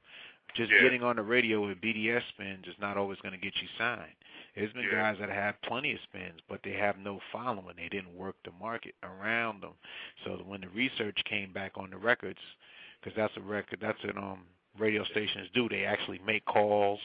[0.55, 0.79] Just Yeah.
[0.79, 4.15] getting on the radio with BDS spins is not always going to get you signed.
[4.55, 5.13] There's been Yeah.
[5.13, 7.77] guys that have plenty of spins, but they have no following.
[7.77, 9.75] They didn't work the market around them.
[10.25, 12.41] So when the research came back on the records,
[13.01, 15.69] because that's a record, that's an um radio stations do.
[15.69, 17.01] They actually make calls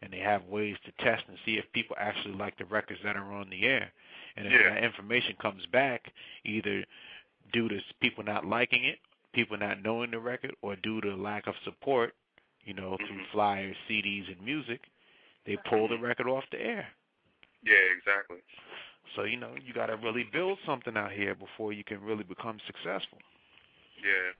[0.00, 3.16] and they have ways to test and see if people actually like the records that
[3.16, 3.92] are on the air.
[4.36, 4.70] And if Yeah.
[4.70, 6.12] that information comes back,
[6.44, 6.84] either
[7.52, 9.00] due to people not liking it,
[9.32, 12.14] people not knowing the record, or due to lack of support,
[12.64, 13.26] you know, through Mhm.
[13.26, 14.86] flyers, CDs, and music,
[15.46, 16.86] they pull the record off the air.
[17.64, 17.74] Yeah.
[17.96, 18.38] Exactly.
[19.16, 22.24] So you know, you got to really build something out here before you can really
[22.24, 23.18] become successful.
[24.02, 24.32] Yeah.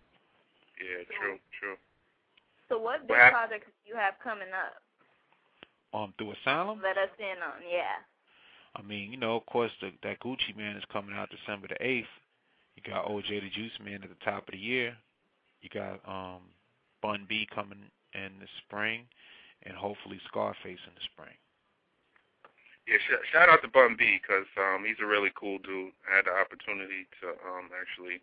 [0.80, 1.04] Yeah.
[1.20, 1.38] True.
[1.58, 1.76] True.
[2.68, 4.80] So what big What hap- projects do you have coming up?
[5.92, 7.60] Um, through Asylum, Let us in on.
[7.68, 7.98] Yeah.
[8.76, 11.84] I mean, you know, of course, the, that Gucci Mane is coming out December the
[11.84, 12.06] eighth.
[12.76, 14.96] You got OJ the Juice Man at the top of the year.
[15.60, 16.42] You got um
[17.02, 17.80] Bun B coming
[18.14, 19.02] in the spring,
[19.64, 21.36] and hopefully Scarface in the spring.
[22.88, 25.92] Yeah, sh- shout out to Bun B because um, he's a really cool dude.
[26.10, 28.18] I had the opportunity to um, actually,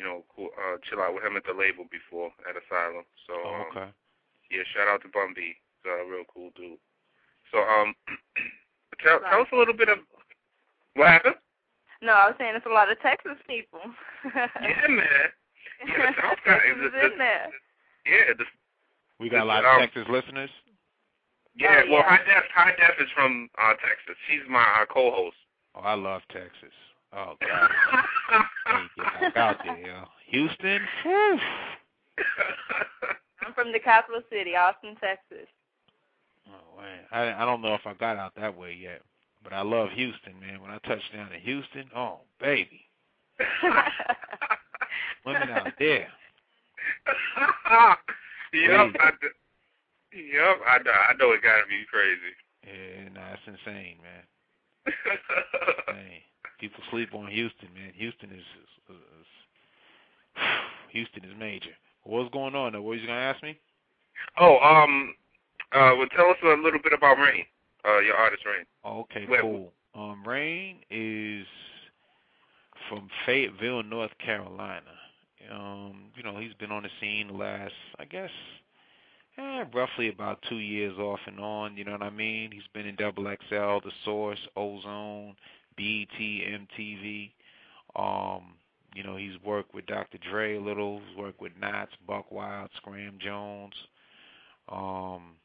[0.00, 3.04] you know, cool, uh, chill out with him at the label before at Asylum.
[3.28, 3.92] So Oh, um,
[4.50, 5.54] yeah, shout out to Bun B.
[5.84, 6.80] He's a real cool dude.
[7.52, 7.94] So um,
[9.04, 9.98] tell tell us a little bit of
[10.96, 11.36] what happened.
[12.02, 13.78] No, I was saying it's a lot of Texas people.
[14.34, 15.30] yeah, man.
[15.86, 17.50] Yeah, the South guy is Texas is the- in.
[18.02, 18.44] Yeah, the,
[19.22, 20.50] We got a lot Um, of Texas listeners.
[21.54, 21.82] yeah.
[21.86, 22.08] Oh, Well, yeah.
[22.16, 24.16] High Def High Def is from uh, Texas.
[24.28, 25.36] She's my uh, co-host.
[25.74, 26.74] Oh, I love Texas.
[27.14, 27.70] Oh God,
[28.66, 30.04] hey, get back out there.
[30.28, 30.80] Houston.
[31.02, 31.38] Whew.
[33.46, 35.46] I'm from the capital city, Austin, Texas.
[36.48, 39.02] Oh man, I I don't know if I got out that way yet,
[39.44, 40.60] but I love Houston, man.
[40.62, 42.80] When I touch down in Houston, oh baby,
[45.26, 46.08] women out there.
[48.52, 49.28] yep, I do.
[50.16, 50.90] Yep, I know.
[50.90, 52.32] I know it gotta be crazy.
[52.66, 54.24] Yeah, nah, it's insane, man.
[55.88, 56.20] insane.
[56.60, 57.92] People sleep on Houston, man.
[57.96, 59.26] Houston is, is, is
[60.92, 61.74] Houston is major.
[62.04, 62.82] What's going on though?
[62.82, 63.58] What are you gonna ask me?
[64.38, 65.14] Oh, um,
[65.72, 67.44] uh, well, tell us a little bit about Rain,
[67.84, 68.66] uh, your artist Rain.
[68.84, 69.72] Okay, Where- cool.
[69.94, 71.46] Um, Rain is
[72.88, 74.82] from Fayetteville, North Carolina.
[75.50, 78.30] Um, you know, he's been on the scene the last, I guess,
[79.38, 81.76] eh, roughly about two years off and on.
[81.76, 82.50] You know what I mean?
[82.52, 85.34] He's been in Double XL, The Source, Ozone,
[85.76, 87.30] BET, MTV.
[87.96, 88.54] Um,
[88.94, 90.18] you know, he's worked with Dr.
[90.30, 91.00] Dre a little.
[91.08, 93.74] He's worked with Nottz, Buck Wild, Scram Jones.
[94.68, 95.36] Um,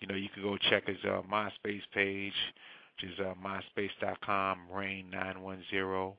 [0.00, 2.32] you know, you can go check his uh, MySpace page,
[3.02, 6.14] which is uh, myspace.com, rain910.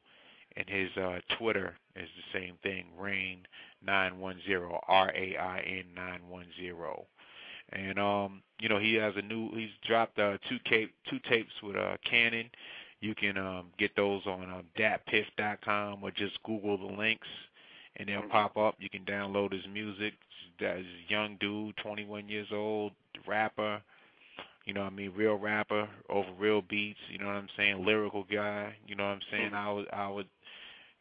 [0.57, 7.05] And his uh, Twitter is the same thing, rain910, R-A-I-N 910.
[7.73, 9.49] And um, you know, he has a new.
[9.55, 12.49] He's dropped uh, two cape, two tapes with uh, Canon.
[12.99, 17.27] You can um, get those on um, datpiff.com or just Google the links,
[17.97, 18.75] and they'll pop up.
[18.79, 20.13] You can download his music.
[20.59, 22.91] That is a young dude, 21 years old,
[23.27, 23.81] rapper.
[24.65, 25.13] You know what I mean?
[25.15, 26.99] Real rapper over real beats.
[27.09, 27.83] You know what I'm saying?
[27.83, 28.75] Lyrical guy.
[28.85, 29.53] You know what I'm saying?
[29.55, 30.27] I would, I would,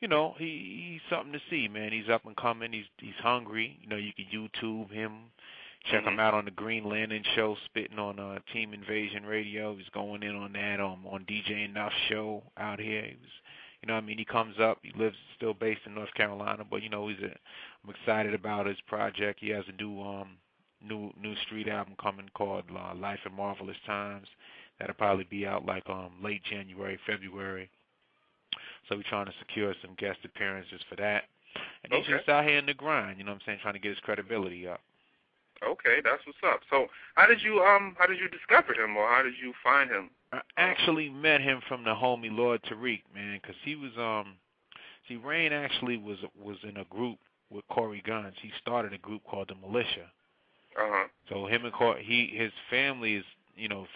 [0.00, 1.92] you know, he he's something to see, man.
[1.92, 2.72] He's up and coming.
[2.72, 3.78] He's he's hungry.
[3.82, 5.30] You know, you can YouTube him.
[5.90, 9.74] Check him out on the Green Lantern show, spitting on uh, Team Invasion Radio.
[9.76, 13.02] He's going in on that um, on DJ Enuff show out here.
[13.02, 13.30] He was,
[13.82, 14.78] you know, what I mean, he comes up.
[14.82, 17.30] He lives still based in North Carolina, but you know, he's a.
[17.82, 19.40] I'm excited about his project.
[19.40, 20.36] He has a new um
[20.86, 24.26] new new street album coming called uh, Life in Marvelous Times.
[24.78, 27.70] That'll probably be out like um late January, February.
[28.88, 31.24] So we're trying to secure some guest appearances for that.
[31.84, 32.16] And he's Okay.
[32.18, 34.00] just out here in the grind, you know what I'm saying, trying to get his
[34.00, 34.80] credibility up.
[35.62, 36.60] Okay, that's what's up.
[36.70, 39.90] So, how did you um how did you discover him, or how did you find
[39.90, 40.10] him?
[40.32, 44.36] I actually met him from the homie Lord Tariq, man, because he was um
[45.06, 47.18] see Rain actually was was in a group
[47.50, 48.32] with Cory Gunz.
[48.40, 50.10] He started a group called the Militia.
[50.78, 51.08] Uh huh.
[51.28, 53.86] So him and Cory, he his family is you know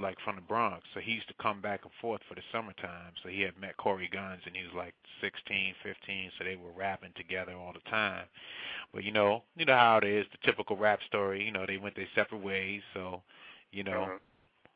[0.00, 3.12] like from the Bronx, so he used to come back and forth for the summertime.
[3.22, 6.72] So he had met Cory Gunz, and he was like 16, 15, so they were
[6.76, 8.26] rapping together all the time.
[8.94, 11.44] But you know, you know how it is, the typical rap story.
[11.44, 13.22] You know, they went their separate ways, so
[13.70, 14.02] you know.
[14.04, 14.18] Uh-huh.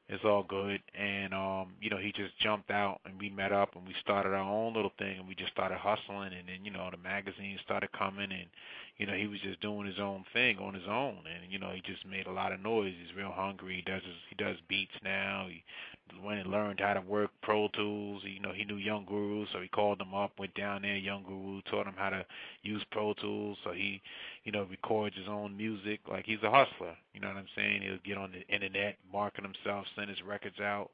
[0.08, 3.74] It's all good, and um, you know, he just jumped out, and we met up,
[3.74, 6.70] and we started our own little thing, and we just started hustling, and then you
[6.70, 8.46] know, the magazines started coming, and
[8.98, 11.70] you know, he was just doing his own thing on his own, and you know,
[11.74, 12.94] he just made a lot of noise.
[13.02, 13.76] He's real hungry.
[13.76, 15.48] He does his, he does beats now.
[15.50, 15.64] He
[16.24, 18.22] went and learned how to work Pro Tools.
[18.24, 20.96] You know, he knew Young Guru, so he called him up, went down there.
[20.96, 22.24] Young Guru taught him how to
[22.62, 24.00] use Pro Tools, so he,
[24.44, 26.00] you know, records his own music.
[26.08, 26.96] Like he's a hustler.
[27.14, 27.82] You know what I'm saying?
[27.82, 30.90] He'll get on the internet, market himself, send his records out.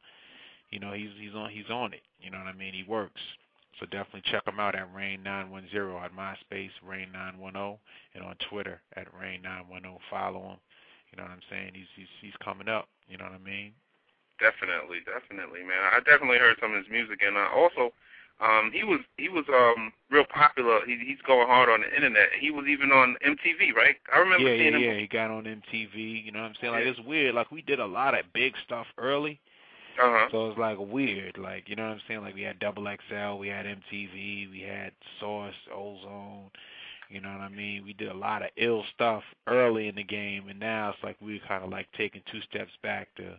[0.70, 2.02] You know, he's he's on he's on it.
[2.20, 2.74] You know what I mean?
[2.74, 3.20] He works.
[3.80, 7.78] So definitely check him out at Rain910 on MySpace, Rain910,
[8.14, 9.98] and on Twitter at Rain910.
[10.10, 10.58] Follow him.
[11.10, 11.72] You know what I'm saying?
[11.74, 12.88] He's he's he's coming up.
[13.08, 13.72] You know what I mean?
[14.42, 15.78] Definitely, definitely, man.
[15.94, 17.94] I definitely heard some of his music, and uh, also,
[18.42, 20.80] um, he was he was um real popular.
[20.84, 22.30] He, he's going hard on the internet.
[22.40, 23.96] He was even on MTV, right?
[24.12, 24.94] I remember yeah, seeing yeah, him.
[24.96, 25.00] yeah.
[25.00, 26.24] He got on MTV.
[26.26, 26.72] You know what I'm saying?
[26.74, 26.90] Like Yeah.
[26.90, 27.34] it's weird.
[27.36, 29.40] Like we did a lot of big stuff early.
[30.02, 30.28] Uh huh.
[30.32, 32.22] So it's like weird, like you know what I'm saying.
[32.22, 36.50] Like we had Double XL, we had MTV, we had Source, Ozone.
[37.10, 37.84] You know what I mean?
[37.84, 41.16] We did a lot of ill stuff early in the game, and now it's like
[41.20, 43.38] we're kind of like taking two steps back to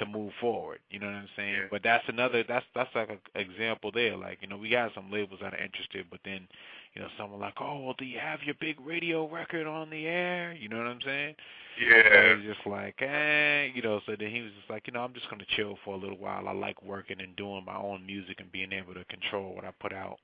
[0.00, 0.80] to move forward.
[0.90, 1.54] You know what I'm saying?
[1.54, 1.68] Yeah.
[1.70, 2.44] But that's another.
[2.48, 4.16] That's that's like an example there.
[4.16, 6.48] Like you know, we got some labels that are interested, but then
[6.94, 10.06] you know, someone like, oh, well, do you have your big radio record on the
[10.06, 10.52] air?
[10.54, 11.36] You know what I'm saying?
[11.78, 12.34] So Yeah.
[12.34, 14.00] it's just like, eh, you know.
[14.06, 16.18] So then he was just like, you know, I'm just gonna chill for a little
[16.18, 16.48] while.
[16.48, 19.72] I like working and doing my own music and being able to control what I
[19.80, 20.18] put out.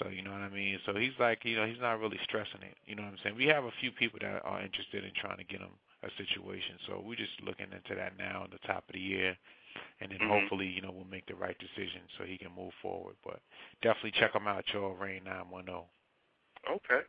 [0.00, 0.78] So you know what I mean.
[0.86, 2.76] So he's like, you know, he's not really stressing it.
[2.86, 3.36] You know what I'm saying?
[3.36, 5.70] We have a few people that are interested in trying to get him
[6.06, 6.78] a situation.
[6.86, 9.36] So we're just looking into that now at the top of the year,
[10.00, 10.28] and then Mhm.
[10.28, 13.16] hopefully, you know, we'll make the right decision so he can move forward.
[13.24, 13.42] But
[13.82, 14.94] definitely check him out, y'all.
[14.94, 15.88] Rain nine one zero.
[16.68, 17.02] Okay.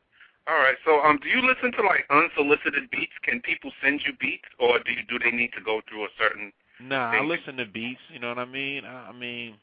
[0.47, 0.77] All right.
[0.85, 3.17] So, um, do you listen to like unsolicited beats?
[3.23, 6.09] Can people send you beats, or do you, do they need to go through a
[6.17, 6.53] certain?
[6.79, 8.01] Nah, I listen to beats.
[8.09, 8.85] You know what I mean?
[8.85, 9.59] I, I mean,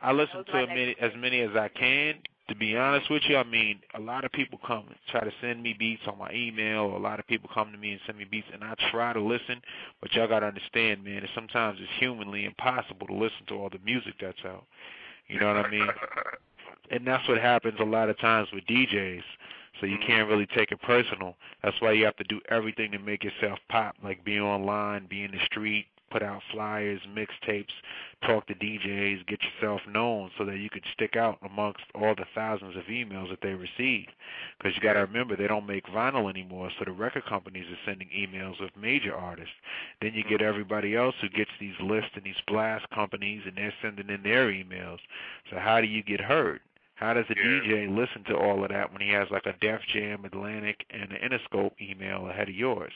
[0.00, 3.22] I listen to my as many, as many as I can, to be honest with
[3.28, 6.18] you, I mean, a lot of people come and try to send me beats on
[6.18, 6.80] my email.
[6.80, 9.12] Or A lot of people come to me and send me beats, and I try
[9.12, 9.62] to listen.
[10.00, 13.78] But y'all gotta understand, man, that sometimes it's humanly impossible to listen to all the
[13.84, 14.64] music that's out.
[15.28, 15.86] You know what I mean?
[16.90, 19.22] and that's what happens a lot of times with DJs.
[19.80, 21.36] So you can't really take it personal.
[21.62, 25.22] That's why you have to do everything to make yourself pop, like be online, be
[25.22, 27.72] in the street, put out flyers, mixtapes,
[28.26, 32.26] talk to DJs, get yourself known so that you could stick out amongst all the
[32.34, 34.06] thousands of emails that they receive.
[34.58, 37.90] Because you got to remember, they don't make vinyl anymore, so the record companies are
[37.90, 39.54] sending emails of major artists.
[40.02, 40.48] Then you get mm-hmm.
[40.48, 44.48] everybody else who gets these lists and these blast companies, and they're sending in their
[44.50, 44.98] emails.
[45.50, 46.60] So how do you get heard?
[47.00, 47.44] How does a Yeah.
[47.44, 51.10] DJ listen to all of that when he has like a Def Jam, Atlantic, and
[51.10, 52.92] an Interscope email ahead of yours?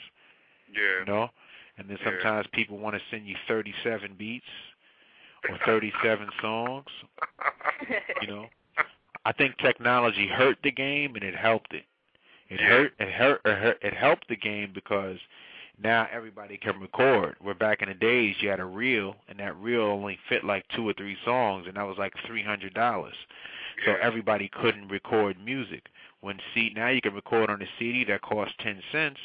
[0.71, 1.01] Yeah.
[1.01, 1.31] You know?
[1.79, 2.11] And then Yeah.
[2.13, 4.47] sometimes people want to send you 37 beats
[5.49, 6.87] or 37 songs.
[8.23, 8.47] You know,
[9.25, 11.85] I think technology hurt the game and it helped it.
[12.49, 12.69] It Yeah.
[12.69, 12.95] hurt.
[12.99, 13.41] It hurt.
[13.45, 13.79] It hurt.
[13.83, 15.19] It helped the game because
[15.83, 17.37] now everybody can record.
[17.41, 20.65] Where back in the days you had a reel and that reel only fit like
[20.69, 23.15] two or three songs and that was like three hundred dollars.
[23.85, 25.87] So everybody couldn't record music.
[26.21, 29.21] When C now you can record on a CD that costs ten cents,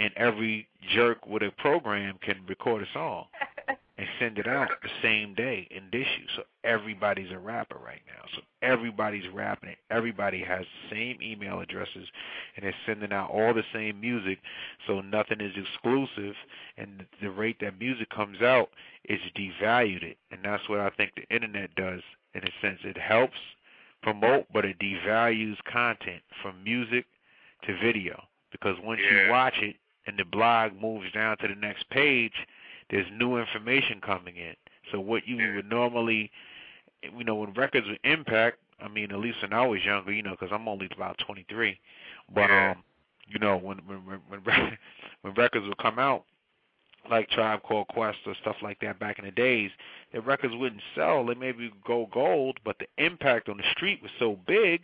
[0.00, 3.26] and every jerk with a program can record a song
[3.68, 6.26] and send it out the same day in issue.
[6.34, 8.24] So everybody's a rapper right now.
[8.34, 9.76] So everybody's rapping.
[9.90, 12.08] Everybody has the same email addresses,
[12.56, 14.38] and they're sending out all the same music.
[14.86, 16.34] So nothing is exclusive,
[16.78, 18.70] and the rate that music comes out
[19.06, 22.00] is devalued it, and that's what I think the internet does.
[22.34, 23.36] In a sense, it helps
[24.02, 27.04] promote, but it devalues content from music
[27.66, 29.26] to video because once Yeah.
[29.26, 32.32] you watch it and the blog moves down to the next page,
[32.90, 34.54] there's new information coming in.
[34.90, 36.30] So what you would normally,
[37.02, 40.22] you know, when records with impact, I mean, at least when I was younger, you
[40.22, 41.78] know, because I'm only about 23,
[42.34, 42.82] but um,
[43.28, 44.42] you know, when when when when,
[45.22, 46.24] when records would come out,
[47.10, 49.70] like Tribe Called Quest or stuff like that back in the days,
[50.12, 51.24] the records wouldn't sell.
[51.24, 54.82] They maybe go gold, but the impact on the street was so big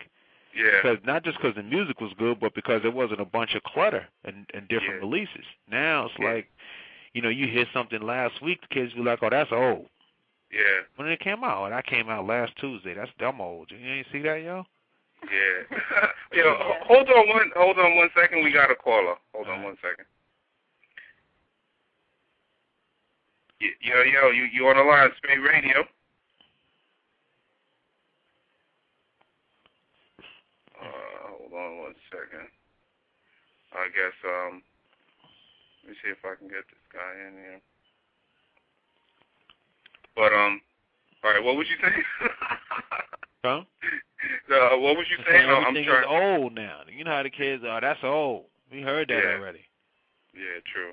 [0.57, 0.81] Yeah.
[0.83, 3.63] because not just because the music was good, but because there wasn't a bunch of
[3.65, 5.07] clutter and, and different Yeah.
[5.07, 5.45] releases.
[5.71, 6.33] Now it's Yeah.
[6.33, 6.51] like,
[7.13, 9.89] you know, you hear something last week, the kids be like, "Oh, that's old."
[10.51, 10.81] Yeah.
[10.97, 12.95] When it came out, that came out last Tuesday.
[12.95, 13.71] That's dumb old.
[13.71, 14.65] You ain't see that, yo?
[15.31, 15.63] Yeah.
[16.33, 18.45] Yo, ho- hold on one hold on one second.
[18.45, 19.17] We got a caller.
[19.35, 19.65] Hold on Alright.
[19.65, 20.05] one second.
[23.61, 25.85] Yo, yo, you you on the line, Spate Radio.
[30.89, 32.49] Uh, hold on one second.
[33.73, 34.63] I guess um
[35.85, 37.61] let me see if I can get this guy in here.
[40.15, 40.61] But um
[41.25, 41.95] all right, what would you say?
[43.45, 43.63] Huh?
[43.63, 45.47] uh, what was you saying?
[45.49, 46.03] Oh, I'm Everything trying.
[46.03, 46.81] is old now.
[46.91, 47.81] You know how the kids are.
[47.81, 48.47] That's old.
[48.73, 49.37] We heard that Yeah.
[49.37, 49.61] already.
[50.35, 50.91] Yeah, true.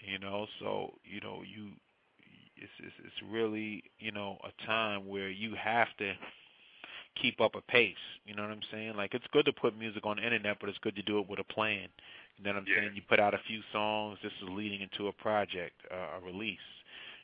[0.00, 1.70] You know, so you know you.
[2.56, 6.12] It's, it's it's really you know a time where you have to
[7.20, 7.96] keep up a pace.
[8.26, 8.96] You know what I'm saying?
[8.96, 11.28] Like it's good to put music on the internet, but it's good to do it
[11.28, 11.88] with a plan.
[12.36, 12.76] You know what I'm Yeah.
[12.76, 12.92] saying?
[12.94, 14.18] You put out a few songs.
[14.22, 16.58] This is leading into a project, uh, a release.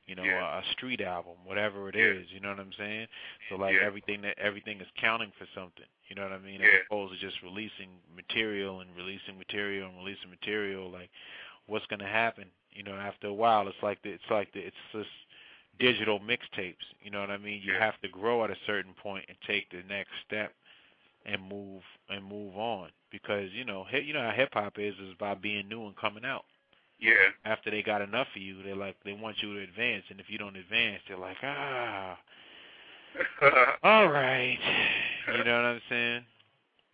[0.07, 0.57] You know, Yeah.
[0.57, 2.05] a, a street album, whatever it Yeah.
[2.21, 2.31] is.
[2.31, 3.07] You know what I'm saying?
[3.49, 3.87] So like Yeah.
[3.87, 5.87] everything that everything is counting for something.
[6.09, 6.61] You know what I mean?
[6.61, 6.67] Yeah.
[6.69, 10.91] As opposed to just releasing material and releasing material and releasing material.
[10.91, 11.11] Like,
[11.67, 12.51] what's gonna happen?
[12.73, 15.09] You know, after a while, it's like the, it's like the, it's just
[15.79, 16.77] digital mixtapes.
[17.03, 17.61] You know what I mean?
[17.63, 17.81] You Yeah.
[17.85, 20.53] have to grow at a certain point and take the next step
[21.27, 24.95] and move and move on because you know hip, you know how hip hop is
[24.99, 26.45] is by being new and coming out.
[26.99, 27.13] Yeah.
[27.45, 30.27] After they got enough of you, they're like they want you to advance, and if
[30.31, 32.19] you don't advance, they're like ah,
[33.83, 34.59] all right.
[35.29, 36.25] You know what I'm saying?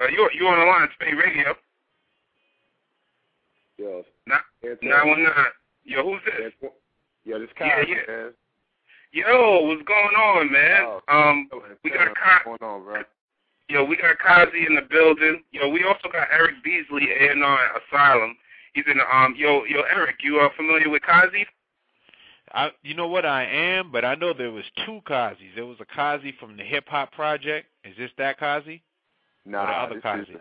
[0.01, 1.55] uh, you you on the line, Spate Radio.
[3.79, 5.33] Yo, Nah, it's, Nine one nine.
[5.85, 6.53] Yo, who's this?
[6.63, 6.75] it's,
[7.25, 7.95] yo, this Yeah, yeah.
[8.07, 8.33] man.
[9.13, 10.85] Yo, what's going on, man?
[10.87, 11.01] Oh.
[11.09, 13.03] Um, Yo, we what's got Ka- going on, bro?
[13.69, 15.43] yo, we got Kaze in the building.
[15.51, 17.59] Yo, we also got Eric Beasley in on
[17.91, 18.37] Asylum.
[18.73, 19.35] He's in the um.
[19.37, 21.47] Yo, yo, Eric, you are familiar with Kaze?
[22.53, 25.55] I, you know what I am, but I know there was two Kazis.
[25.55, 27.69] There was a Kazi from the Hip Hop Project.
[27.85, 28.83] Is this that Kazi?
[29.45, 30.33] Nah, or the other this Kazi?
[30.33, 30.41] is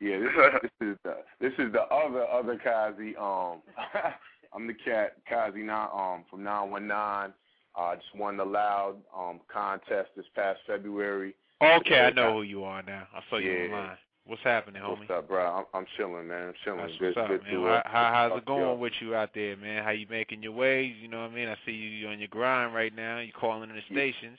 [0.00, 3.14] yeah, this is this is the this is the other other Kazi.
[3.16, 3.62] Um,
[4.52, 7.34] I'm the cat Kaze now um from 919.
[7.76, 11.34] Uh, just won the loud um contest this past February.
[11.62, 13.06] Okay, I know who you are now.
[13.14, 13.64] I saw you Yeah.
[13.64, 13.96] online.
[14.26, 14.98] What's happening, homie?
[15.00, 15.44] What's up, bro?
[15.44, 16.48] I'm, I'm chilling, man.
[16.48, 16.80] I'm chilling.
[16.80, 17.52] That's good, what's up, good man.
[17.54, 19.82] to, How, uh, how, how's it going with you out there, man?
[19.82, 20.94] How you making your ways?
[21.00, 21.48] You know what I mean?
[21.48, 23.18] I see you on your grind right now.
[23.18, 24.38] You calling in the stations.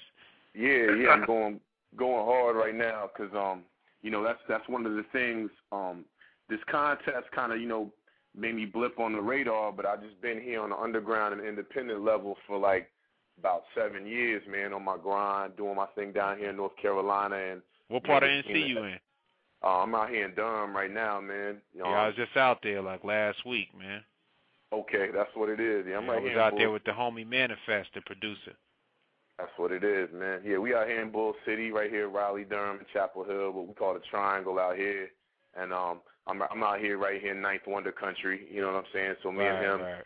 [0.54, 1.60] Yeah, yeah, I'm going
[1.98, 3.64] going hard right now because um
[4.02, 6.06] you know that's that's one of the things um
[6.50, 7.92] this contest kind of you know
[8.34, 11.46] made me blip on the radar, but I just been here on the underground and
[11.46, 12.90] independent level for like
[13.42, 17.36] about seven years, man, on my grind, doing my thing down here in North Carolina.
[17.36, 19.00] And what part of NC you in?
[19.64, 21.58] Uh, I'm out here in Durham right now, man.
[21.74, 24.02] You know, yeah, I was just out there like last week, man.
[24.74, 25.86] Okay, that's what it is.
[25.88, 26.60] Yeah, I'm yeah, right I was here out Bull.
[26.60, 28.54] there with the homie Manifest, the producer.
[29.38, 30.42] That's what it is, man.
[30.46, 33.68] Yeah, we out here in Bull City, right here, Raleigh, Durham, and Chapel Hill, what
[33.68, 35.10] we call the Triangle out here.
[35.60, 38.48] And um, I'm I'm out here right here in Ninth Wonder Country.
[38.52, 39.16] You know what I'm saying?
[39.24, 40.06] So me right, and him, right.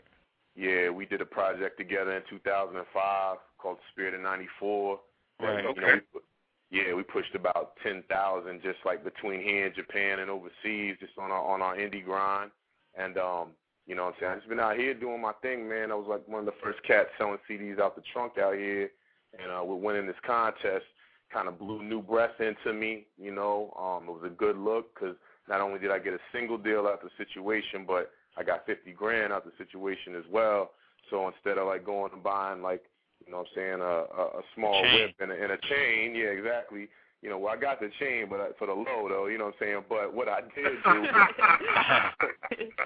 [0.55, 4.99] Yeah, we did a project together in 2005 called Spirit of '94.
[5.41, 5.65] Right.
[5.65, 5.81] Okay.
[5.81, 6.23] know, we put,
[6.71, 11.31] yeah, we pushed about 10,000 just like between here and Japan and overseas, just on
[11.31, 12.51] our on our indie grind.
[12.97, 13.49] And um,
[13.85, 14.31] you know what I'm saying?
[14.31, 15.91] I just been out here doing my thing, man.
[15.91, 18.89] I was like one of the first cats selling CDs out the trunk out here,
[19.37, 20.85] and uh, we're winning this contest.
[21.33, 23.73] Kind of blew new breath into me, you know.
[23.77, 25.15] Um, it was a good look because
[25.49, 28.91] not only did I get a single deal out the situation, but I got 50
[28.93, 30.71] grand out of the situation as well.
[31.09, 32.83] So instead of like going and buying like,
[33.25, 35.01] you know what I'm saying, a, a, a small Chain.
[35.01, 36.87] whip and a, and a chain, yeah, exactly.
[37.21, 39.45] You know, well, I got the chain, but I, for the low though, you know
[39.45, 39.83] what I'm saying.
[39.89, 41.07] But what I did do,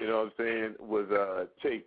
[0.00, 1.86] you know what I'm saying, was uh take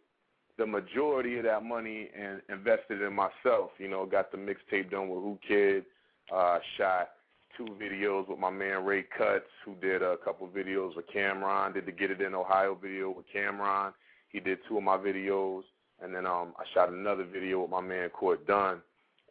[0.58, 3.72] the majority of that money and invest it in myself.
[3.80, 5.86] You know, got the mixtape done with Whoo Kid,
[6.34, 7.10] uh, shot
[7.58, 11.86] two videos with my man Ray Cuts, who did a couple videos with Cam'ron, did
[11.86, 13.94] the Get It In Ohio video with Cam'ron.
[14.30, 15.64] He did two of my videos,
[16.02, 18.82] and then um I shot another video with my man Court Dunn,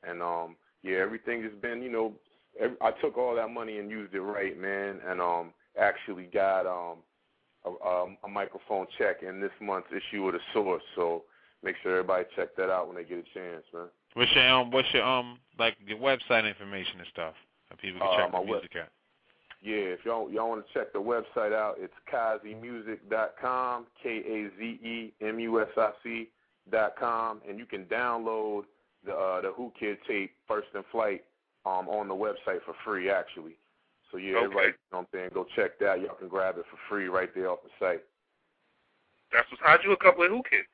[0.07, 2.13] and um yeah, everything has been you know
[2.61, 6.67] every, I took all that money and used it right, man, and um actually got
[6.67, 6.99] um
[7.65, 11.25] a, a, a microphone check in this month's issue of the Source, so
[11.63, 13.87] make sure everybody check that out when they get a chance, man.
[14.15, 14.71] What's your um?
[14.71, 15.39] What's your um?
[15.59, 17.35] Like your website information and stuff.
[17.73, 18.89] So people can Uh, check my the web- out.
[19.63, 24.65] Yeah, if y'all y'all want to check the website out, it's kazimusic.com, K A Z
[24.83, 26.29] E M U S I C
[26.71, 28.65] dot com, and you can download
[29.05, 31.25] the uh, the Whoo Kid tape First in Flight
[31.65, 33.57] um on the website for free actually.
[34.11, 34.45] So yeah, Okay.
[34.45, 36.01] everybody, you know what I'm saying, go check that.
[36.01, 38.03] Y'all can grab it for free right there off the site.
[39.33, 40.65] That's what, how'd you hook up with Whoo Kid?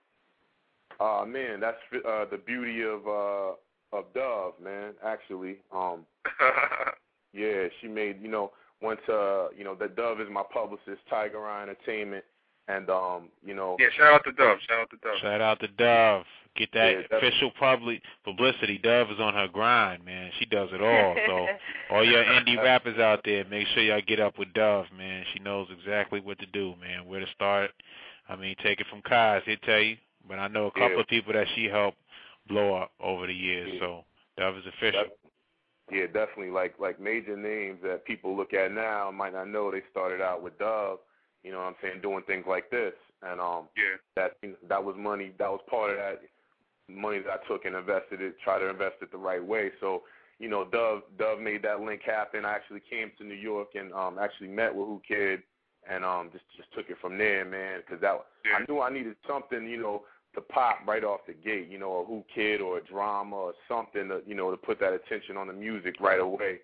[0.99, 1.77] Uh man, that's
[2.07, 3.53] uh the beauty of uh
[3.93, 4.93] of Dove, man.
[5.05, 6.05] Actually, um
[7.33, 11.47] Yeah, she made you know once uh you know the Dove is my publicist, Tiger
[11.47, 12.25] Eye Entertainment,
[12.69, 14.59] and um you know yeah, shout out to Dove.
[14.69, 15.19] Shout out to Dove.
[15.21, 16.25] Shout out to Dove.
[16.57, 18.79] Get that Yeah, official public publicity.
[18.79, 20.33] Dove is on her grind, man.
[20.39, 21.15] She does it all.
[21.27, 21.47] So
[21.95, 25.25] all your indie rappers out there, make sure y'all get up with Dove, man.
[25.33, 27.07] She knows exactly what to do, man.
[27.07, 27.71] Where to start.
[28.29, 29.97] I mean, take it from Kaz, he'll tell you.
[30.29, 31.01] But I know a couple Yeah.
[31.01, 31.99] of people that she helped
[32.49, 33.71] blow up over the years.
[33.75, 33.81] Yeah.
[33.81, 34.05] So
[34.37, 35.05] Dove is official.
[35.05, 35.31] That-
[35.91, 39.83] yeah, definitely like like major names that people look at now might not know they
[39.91, 40.99] started out with Dove,
[41.43, 42.93] you know what I'm saying, doing things like this.
[43.23, 43.97] And um Yeah.
[44.17, 44.37] that
[44.69, 46.21] that was money that was part of that
[46.89, 49.71] money that I took and invested it, try to invest it the right way.
[49.81, 50.03] So,
[50.39, 52.45] you know, Dove Dove made that link happen.
[52.45, 55.43] I actually came to New York and um actually met with Whoo Kid
[55.89, 58.59] and um just just took it from there, man, cuz that Yeah.
[58.59, 61.93] I knew I needed something, you know, to pop right off the gate, you know,
[61.95, 65.37] a Whoo Kid or a drama or something to, you know, to put that attention
[65.37, 66.59] on the music right away.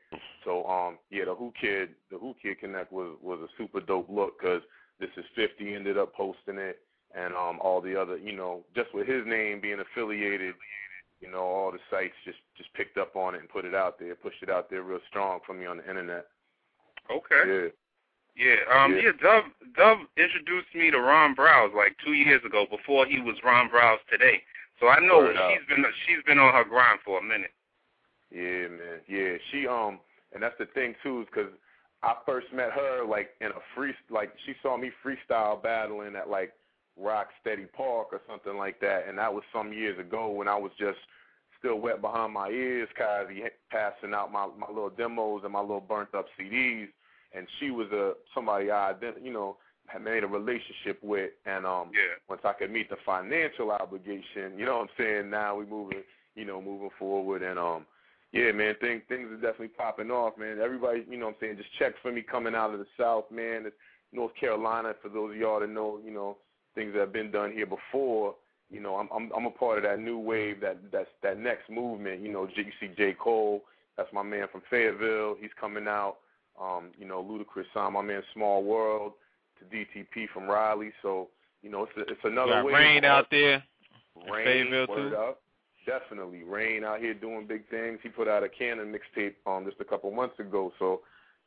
[0.44, 4.08] So, um, yeah, the Whoo Kid, the Whoo Kid Connect was was a super dope
[4.10, 4.62] look because
[5.00, 6.80] this is 50 ended up posting it,
[7.14, 10.54] and um, all the other, you know, just with his name being affiliated,
[11.20, 13.98] you know, all the sites just just picked up on it and put it out
[13.98, 16.26] there, pushed it out there real strong for me on the internet.
[17.10, 17.42] Okay.
[17.46, 17.68] Yeah.
[18.36, 19.02] Yeah, um, Yeah.
[19.02, 19.12] yeah.
[19.20, 19.44] Dove,
[19.76, 23.98] Dove introduced me to Ron Browz like two years ago, before he was Ron Browz
[24.10, 24.42] today.
[24.80, 25.52] So I know Word up.
[25.52, 27.52] she's been she's been on her grind for a minute.
[28.30, 29.00] Yeah, man.
[29.06, 30.00] Yeah, she um,
[30.32, 31.52] and that's the thing too, is because
[32.02, 36.28] I first met her like in a free, like she saw me freestyle battling at
[36.28, 36.52] like
[36.96, 40.56] Rock Steady Park or something like that, and that was some years ago when I
[40.56, 40.98] was just
[41.58, 45.80] still wet behind my ears, Kaze passing out my my little demos and my little
[45.80, 46.88] burnt up CDs,
[47.34, 49.56] and she was a somebody I ident- you know
[49.86, 52.16] had made a relationship with, and um, Yeah.
[52.28, 55.30] once I could meet the financial obligation, you know what I'm saying?
[55.30, 56.02] Now we moving,
[56.34, 57.86] you know, moving forward and um
[58.32, 60.58] yeah, man, things things are definitely popping off, man.
[60.60, 63.30] Everybody, you know what I'm saying, just check for me coming out of the south,
[63.30, 63.66] man.
[63.66, 63.76] It's
[64.12, 66.38] North Carolina for those of y'all that know, you know,
[66.74, 68.34] things that have been done here before.
[68.70, 71.70] You know, I'm I'm I'm a part of that new wave, that that's that next
[71.70, 72.22] movement.
[72.22, 73.12] You know, you see J.
[73.12, 73.62] Cole,
[73.96, 75.36] that's my man from Fayetteville.
[75.40, 76.16] He's coming out.
[76.60, 79.12] Um, you know, Ludacris signed my man Small World
[79.58, 80.92] to DTP from Raleigh.
[81.02, 81.28] So,
[81.62, 82.74] you know, it's a, it's another got wave.
[82.74, 83.62] rain out there.
[84.30, 85.16] Rain, too?
[85.16, 85.40] up.
[85.86, 86.44] definitely.
[86.44, 87.98] Rain out here doing big things.
[88.02, 90.72] He put out a Cannon mixtape um just a couple months ago.
[90.78, 91.00] So,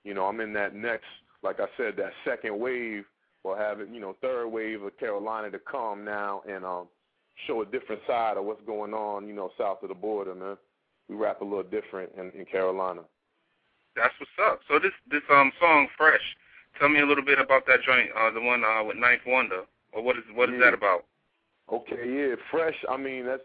[0.03, 1.05] you know, I'm in that next,
[1.43, 3.05] like I said, that second wave
[3.43, 6.87] or having, you know, third wave of Carolina to come now and um
[7.45, 10.57] show a different side of what's going on, you know, south of the border, man.
[11.07, 13.01] We rap a little different in, in Carolina.
[13.97, 14.61] That's what's up.
[14.69, 16.37] So this this um song Fresh,
[16.79, 19.63] tell me a little bit about that joint, uh the one uh with Ninth Wonder.
[19.91, 20.65] Or what is what is yeah.
[20.65, 21.05] that about?
[21.71, 23.43] Okay, yeah, Fresh, I mean that's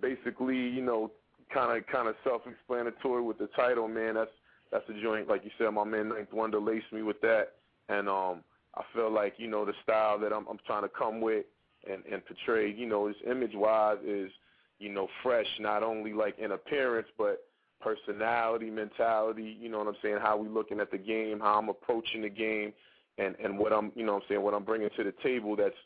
[0.00, 1.10] basically, you know,
[1.52, 4.14] kind of kind of self-explanatory with the title, man.
[4.14, 4.30] That's
[4.70, 5.70] that's a joint, like you said.
[5.70, 7.54] My man Ninth Wonder laced me with that,
[7.88, 8.42] and um,
[8.74, 11.46] I feel like you know the style that I'm I'm trying to come with
[11.88, 14.30] and and portray, you know, is image-wise is
[14.78, 17.45] you know fresh, not only like in appearance, but
[17.80, 19.56] personality, mentality.
[19.60, 20.18] You know what I'm saying?
[20.20, 22.72] How we looking at the game, how I'm approaching the game,
[23.18, 25.56] and and what I'm you know what I'm saying what I'm bringing to the table
[25.56, 25.76] that's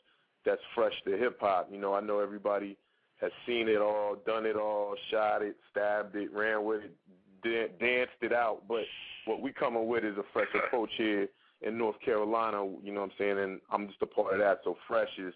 [0.44, 1.68] that's fresh to hip hop.
[1.70, 2.76] You know, I know everybody
[3.20, 6.96] has seen it all, done it all, shot it, stabbed it, ran with it,
[7.42, 8.62] dan- danced it out.
[8.66, 8.84] But
[9.26, 11.28] what we coming with is a fresh approach here
[11.62, 12.64] in North Carolina.
[12.82, 13.38] You know what I'm saying?
[13.38, 14.60] And I'm just a part of that.
[14.64, 15.34] So fresh is,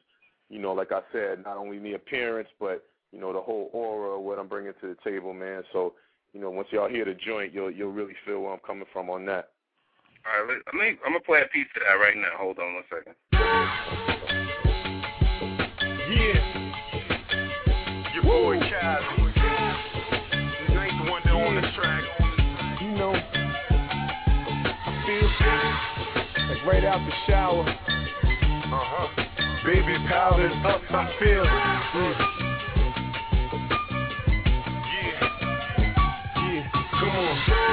[0.49, 4.19] you know, like I said, not only the appearance, but you know the whole aura
[4.19, 5.63] of what I'm bringing to the table, man.
[5.73, 5.95] So
[6.35, 9.09] you know, once y'all hear the joint, you'll you'll really feel where I'm coming from
[9.09, 9.51] on that.
[10.26, 12.37] All right, let me, I'm gonna play a piece of that right now.
[12.37, 13.14] Hold on one second.
[16.11, 16.55] Yeah
[18.24, 19.32] boy Cosby.
[20.66, 22.05] The ninth wonder on the track.
[22.80, 25.28] You know, I feel
[26.49, 27.64] like right out the shower.
[27.66, 27.74] Uh
[28.72, 29.09] huh.
[29.64, 31.45] Baby powdered up, I feel.
[31.45, 32.54] Mm.
[37.15, 37.64] Yeah.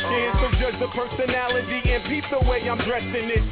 [0.00, 0.38] A first.
[0.40, 3.42] So judge the personality and peep the way I'm dressing it.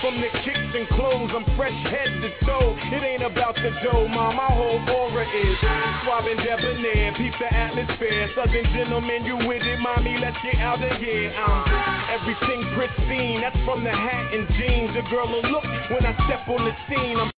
[0.00, 2.76] From the kicks and clothes, I'm fresh head to toe.
[2.92, 4.32] It ain't about the dough, ma.
[4.32, 5.56] My whole aura is
[6.04, 7.14] suave and debonair.
[7.16, 8.28] Peep the atmosphere.
[8.34, 10.18] Southern gentleman, you with it, mommy?
[10.18, 11.32] Let's get out of here.
[11.34, 11.64] Um,
[12.12, 13.40] everything pristine.
[13.40, 14.92] That's from the hat and jeans.
[14.94, 17.16] The girl will look when I step on the scene.
[17.16, 17.30] I'm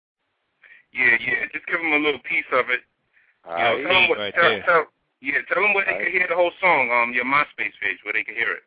[0.93, 1.45] Yeah, yeah.
[1.53, 2.81] Just give them a little piece of it.
[3.47, 3.83] All You know, right.
[3.85, 4.63] tell them what, right tell, there.
[4.63, 4.85] tell,
[5.21, 6.89] yeah, tell them where they All can hear the whole song.
[6.91, 8.63] Um, your MySpace page where they can hear it.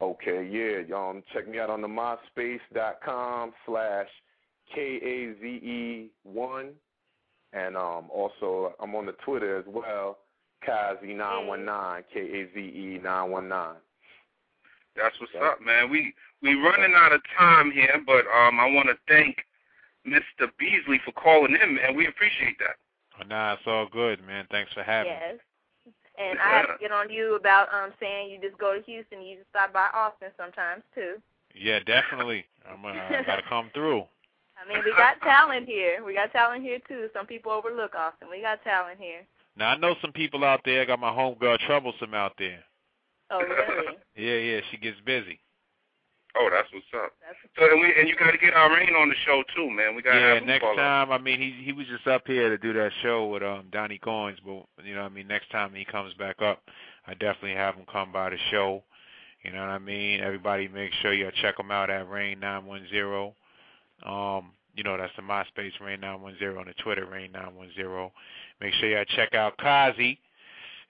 [0.00, 0.94] Okay, yeah.
[0.96, 4.08] Um, check me out on the myspace.com slash
[4.74, 6.72] K-A-Z-E one.
[7.52, 10.18] And um, also, I'm on the Twitter as well,
[10.68, 13.80] Kaze919, K-A-Z-E 919.
[14.96, 15.44] That's what's Yeah.
[15.48, 15.90] up, man.
[15.90, 19.44] We we running out of time here, but um, I want to thank
[20.06, 20.50] Mr.
[20.58, 21.94] Beasley for calling in, man.
[21.96, 22.76] We appreciate that.
[23.18, 24.46] Oh, nah, it's all good, man.
[24.50, 25.18] Thanks for having me.
[25.20, 25.38] Yes.
[26.18, 29.22] And I have to get on you about um saying you just go to Houston,
[29.22, 31.16] you just stop by Austin sometimes too.
[31.54, 32.44] Yeah, definitely.
[32.68, 34.04] I'm uh, I gotta come through.
[34.56, 36.02] I mean, we got talent here.
[36.04, 37.08] We got talent here too.
[37.12, 38.28] Some people overlook Austin.
[38.30, 39.20] We got talent here.
[39.56, 40.82] Now I know some people out there.
[40.82, 42.64] I got my homegirl Troublesome out there.
[43.30, 43.96] Oh, really?
[44.16, 45.38] Yeah, yeah, she gets busy.
[46.38, 47.12] Oh, that's what's up.
[47.24, 49.70] That's So and we and you got to get our rain on the show too,
[49.70, 49.94] man.
[49.94, 50.76] We got to yeah, have next call up.
[50.76, 51.10] time.
[51.10, 53.98] I mean, he he was just up here to do that show with um Donny
[54.04, 56.62] Goines, but you know, I mean, next time he comes back up,
[57.06, 58.82] I definitely have him come by the show.
[59.42, 60.20] You know what I mean?
[60.20, 63.34] Everybody, make sure you check him out at Rain Nine One Zero.
[64.04, 67.54] Um, you know that's the MySpace Rain Nine One Zero and the Twitter Rain Nine
[67.54, 68.12] One Zero.
[68.60, 70.18] Make sure you check out Kaze.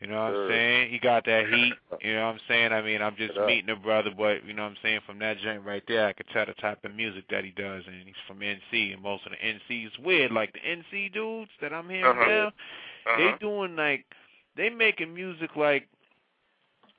[0.00, 0.34] You know what Sure.
[0.34, 0.90] I'm saying?
[0.90, 1.78] He got that heat.
[2.00, 2.72] You know what I'm saying?
[2.72, 5.00] I mean, I'm just meeting a brother, but you know what I'm saying?
[5.06, 7.84] From that joint right there, I could tell the type of music that he does,
[7.86, 10.30] and he's from NC, and most of the NC is weird.
[10.32, 12.26] Like the NC dudes that I'm hearing Uh-huh.
[12.26, 12.52] now,
[13.06, 13.16] Uh-huh.
[13.16, 14.04] they doing like
[14.56, 15.88] they making music like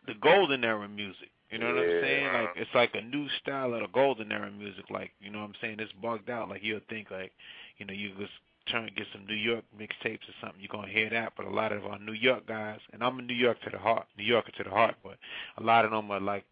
[0.08, 1.30] the golden era music.
[1.50, 2.32] You know what I'm saying?
[2.32, 4.86] Like it's like a new style of the golden era music.
[4.89, 5.78] Like you know what I'm saying?
[5.80, 6.50] It's bugged out.
[6.50, 7.34] Like you'll think like,
[7.78, 8.34] you know, you just
[8.70, 10.59] trying to get some New York mixtapes or something.
[10.61, 11.34] You're gonna hear that.
[11.36, 13.78] But a lot of our New York guys, and I'm a New York to the
[13.78, 15.18] heart, New Yorker to the heart, but
[15.57, 16.45] a lot of them are like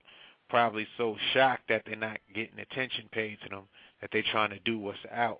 [0.49, 3.63] probably so shocked that they're not getting attention paid to them
[4.01, 5.39] that they're trying to do what's out.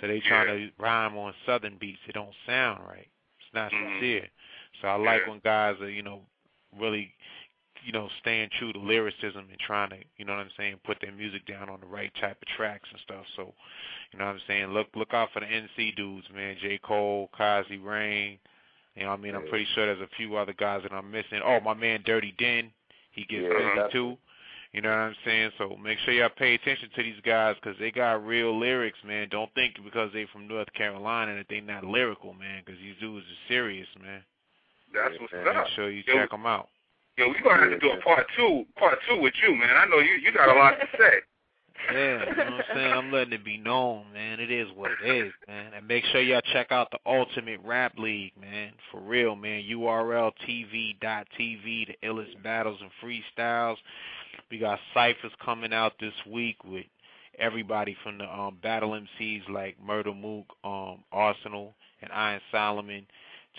[0.00, 2.00] So they trying to rhyme on southern beats.
[2.08, 3.08] It don't sound right.
[3.40, 3.94] It's not Mhm.
[3.94, 4.28] sincere.
[4.80, 6.22] So I like when guys are, you know,
[6.78, 7.14] really,
[7.84, 10.98] you know, staying true to lyricism and trying to, you know what I'm saying, put
[11.00, 13.24] their music down on the right type of tracks and stuff.
[13.36, 13.54] So,
[14.12, 16.56] you know what I'm saying, look look out for the NC dudes, man.
[16.60, 16.78] J.
[16.78, 18.38] Cole, Kaze Rain.
[18.94, 19.34] You know what I mean?
[19.34, 21.40] I'm pretty sure there's a few other guys that I'm missing.
[21.44, 22.70] Oh, my man Dirty Den.
[23.12, 24.16] He gets Yeah, busy too.
[24.72, 25.50] You know what I'm saying?
[25.58, 29.28] So make sure y'all pay attention to these guys because they got real lyrics, man.
[29.30, 32.62] Don't think because they from North Carolina that they not lyrical, man.
[32.64, 34.22] Because these dudes are serious, man.
[34.94, 35.48] That's what's man.
[35.48, 35.56] up.
[35.56, 36.68] Make sure you check them out.
[37.18, 39.76] Yo, we gonna have to do a part two, part two with you, man.
[39.76, 41.14] I know you you got a lot to say.
[41.92, 42.92] Yeah, you know what I'm saying?
[42.92, 44.38] I'm letting it be known, man.
[44.38, 45.72] It is what it is, man.
[45.74, 48.70] And make sure y'all check out the Ultimate Rap League, man.
[48.92, 49.64] For real, man.
[49.64, 53.78] URLTV.tv, the illest battles and freestyles.
[54.48, 56.86] We got ciphers coming out this week with
[57.36, 63.06] everybody from the um, battle MCs like Murda Mook, um, Arsenal, and Iron Solomon,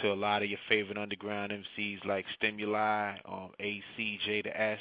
[0.01, 4.79] to a lot of your favorite underground MCs like Stimuli, um, ACJ to S.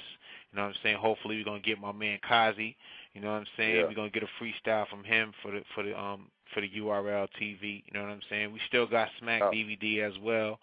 [0.50, 0.96] You know what I'm saying?
[0.98, 2.74] Hopefully we're gonna get my man Kaze.
[3.14, 3.76] You know what I'm saying?
[3.76, 3.82] Yeah.
[3.86, 7.28] We're gonna get a freestyle from him for the for the um for the URL
[7.40, 7.82] TV.
[7.86, 8.52] You know what I'm saying?
[8.52, 9.50] We still got Smack Oh.
[9.50, 10.58] DVD as well,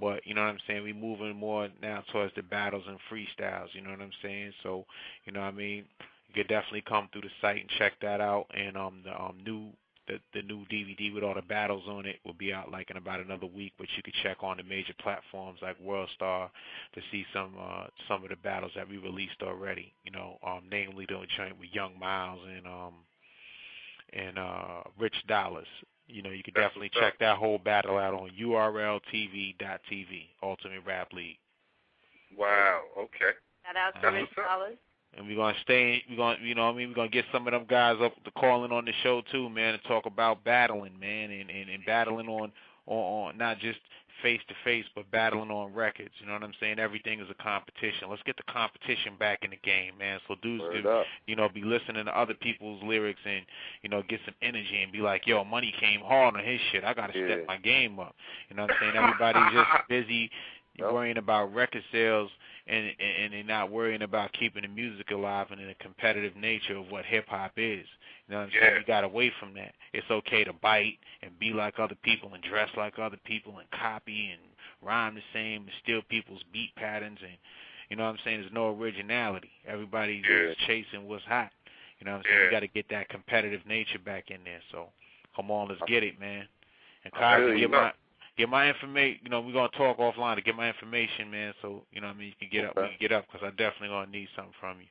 [0.00, 0.82] but you know what I'm saying?
[0.82, 3.68] We moving more now towards the battles and freestyles.
[3.74, 4.52] You know what I'm saying?
[4.62, 4.84] So
[5.24, 5.84] you know what I mean?
[6.28, 8.46] You could definitely come through the site and check that out.
[8.54, 9.68] And um the um new
[10.08, 12.96] the the new DVD with all the battles on it will be out like in
[12.96, 16.50] about another week, but you could check on the major platforms like WorldStar
[16.94, 19.92] to see some uh some of the battles that we released already.
[20.04, 22.94] You know, um namely the joint with Young Miles and um
[24.12, 25.66] and uh Rich Dollars.
[26.06, 31.12] You know, you could That's definitely check that whole battle out on URLTV.tv, Ultimate Rap
[31.14, 31.38] League.
[32.36, 32.82] Wow.
[32.98, 33.32] Okay.
[33.64, 34.58] Shout out to That's Rich what's up.
[34.60, 34.76] Dollars.
[35.16, 36.02] And we're gonna stay.
[36.10, 38.12] We're gonna, you know, what I mean, we're gonna get some of them guys up
[38.24, 41.84] to calling on the show too, man, and talk about battling, man, and and, and
[41.86, 42.50] battling on,
[42.86, 43.78] on on not just
[44.22, 46.10] face to face, but battling on records.
[46.18, 46.78] You know what I'm saying?
[46.78, 48.08] Everything is a competition.
[48.08, 50.18] Let's get the competition back in the game, man.
[50.26, 51.06] So dudes, Word can, up.
[51.26, 53.44] you know, be listening to other people's lyrics and
[53.82, 56.84] you know get some energy and be like, yo, money came hard on his shit.
[56.84, 57.26] I gotta Yeah.
[57.26, 58.14] step my game up.
[58.48, 58.96] You know what I'm saying?
[58.96, 60.30] Everybody's just busy
[60.76, 60.90] Yep.
[60.92, 62.30] worrying about record sales
[62.66, 66.90] and, and they're not worrying about keeping the music alive and the competitive nature of
[66.90, 67.84] what hip hop is.
[68.26, 68.72] You know what I'm saying?
[68.72, 68.78] Yeah.
[68.78, 69.74] We got away from that.
[69.92, 73.70] It's okay to bite and be like other people and dress like other people and
[73.70, 74.40] copy and
[74.82, 77.36] rhyme the same and steal people's beat patterns and
[77.90, 78.40] you know what I'm saying?
[78.40, 79.50] There's no originality.
[79.68, 80.46] Everybody's Yeah.
[80.54, 81.50] just chasing what's hot.
[82.00, 82.38] You know what I'm saying?
[82.38, 82.44] Yeah.
[82.46, 84.60] We got to get that competitive nature back in there.
[84.72, 84.88] So
[85.36, 86.48] come on, let's get it, man.
[87.04, 87.92] And feel get my
[88.36, 89.20] get my information.
[89.22, 91.54] You know, we're gonna talk offline to get my information, man.
[91.62, 93.46] So you know, what I mean, you can get up, we can get up because
[93.46, 94.86] I definitely gonna need something from you.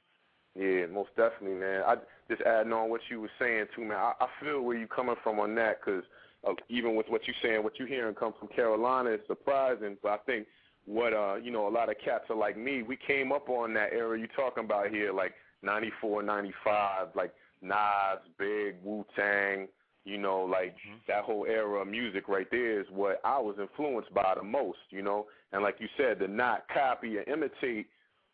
[0.55, 1.81] Yeah, most definitely, man.
[1.85, 1.95] I
[2.29, 3.97] just adding on what you were saying too, man.
[3.97, 6.03] I, I feel where you coming from on that because
[6.47, 9.97] uh, even with what you're saying, what you hearing come from Carolina is surprising.
[10.01, 10.47] But I think
[10.85, 12.83] what uh, you know, a lot of cats are like me.
[12.83, 15.33] We came up on that era you talking about here, like
[15.63, 19.67] '94, '95, like Nas, Big, Wu Tang.
[20.06, 21.06] You know, like Mhm.
[21.08, 24.80] that whole era of music right there is what I was influenced by the most.
[24.89, 27.88] You know, and like you said, to not copy and imitate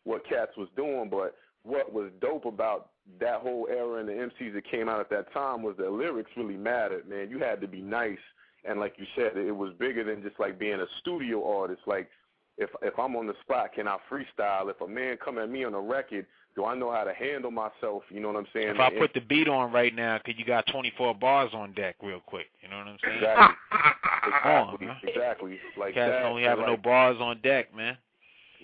[0.04, 4.52] what cats was doing, but what was dope about that whole era and the MCs
[4.54, 7.28] that came out at that time was that lyrics really mattered, man.
[7.28, 8.18] You had to be nice,
[8.64, 11.82] and like you said, it was bigger than just like being a studio artist.
[11.86, 12.10] Like
[12.56, 14.70] if if I'm on the spot, can I freestyle?
[14.70, 17.50] If a man come at me on a record, do I know how to handle
[17.50, 18.02] myself?
[18.10, 18.68] You know what I'm saying?
[18.68, 21.96] If I put the beat on right now, cause you got 24 bars on deck,
[22.02, 22.46] real quick.
[22.62, 23.16] You know what I'm saying?
[23.16, 24.96] exactly, on, exactly, man.
[25.02, 26.22] exactly, like Cats that.
[26.22, 27.96] don't and have no bars on deck, man.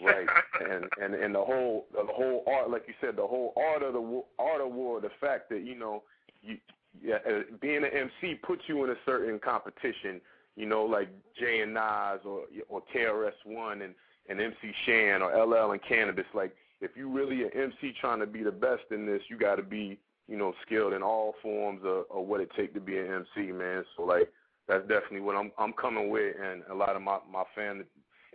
[0.04, 0.26] Right,
[0.70, 3.94] and and and the whole the whole art, like you said, the whole art of
[3.94, 6.02] the art of war, the fact that you know,
[6.42, 6.58] you
[7.02, 10.20] yeah, uh, being an MC puts you in a certain competition.
[10.54, 11.08] You know, like
[11.38, 13.94] Jay and Nas or or KRS One and
[14.28, 16.24] and MC Shan or LL and Canibus.
[16.34, 19.56] Like, if you really an MC trying to be the best in this, you got
[19.56, 19.98] to be
[20.28, 23.52] you know skilled in all forms of, of what it take to be an MC,
[23.52, 23.84] man.
[23.96, 24.30] So like,
[24.68, 27.84] that's definitely what I'm I'm coming with, and a lot of my my fan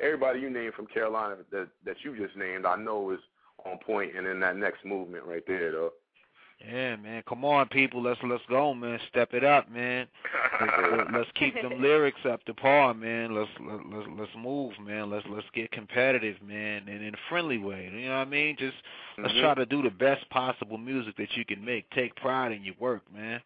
[0.02, 3.20] everybody you named from Carolina that that you just named, I know is
[3.66, 5.92] on point and in that next movement right there, though.
[6.68, 7.24] Yeah, man.
[7.28, 8.01] Come on, people.
[8.03, 8.99] Let's let's go, man.
[9.09, 10.07] Step it up, man.
[10.59, 13.34] Let's, let- let's keep them lyrics up to par, man.
[13.34, 15.09] Let's let, let's let's move, man.
[15.09, 17.89] Let's let's get competitive, man, and in a friendly way.
[17.93, 18.55] You know what I mean?
[18.57, 18.76] Just
[19.18, 19.41] let's Mhm.
[19.41, 21.89] try to do the best possible music that you can make.
[21.91, 23.41] Take pride in your work, man.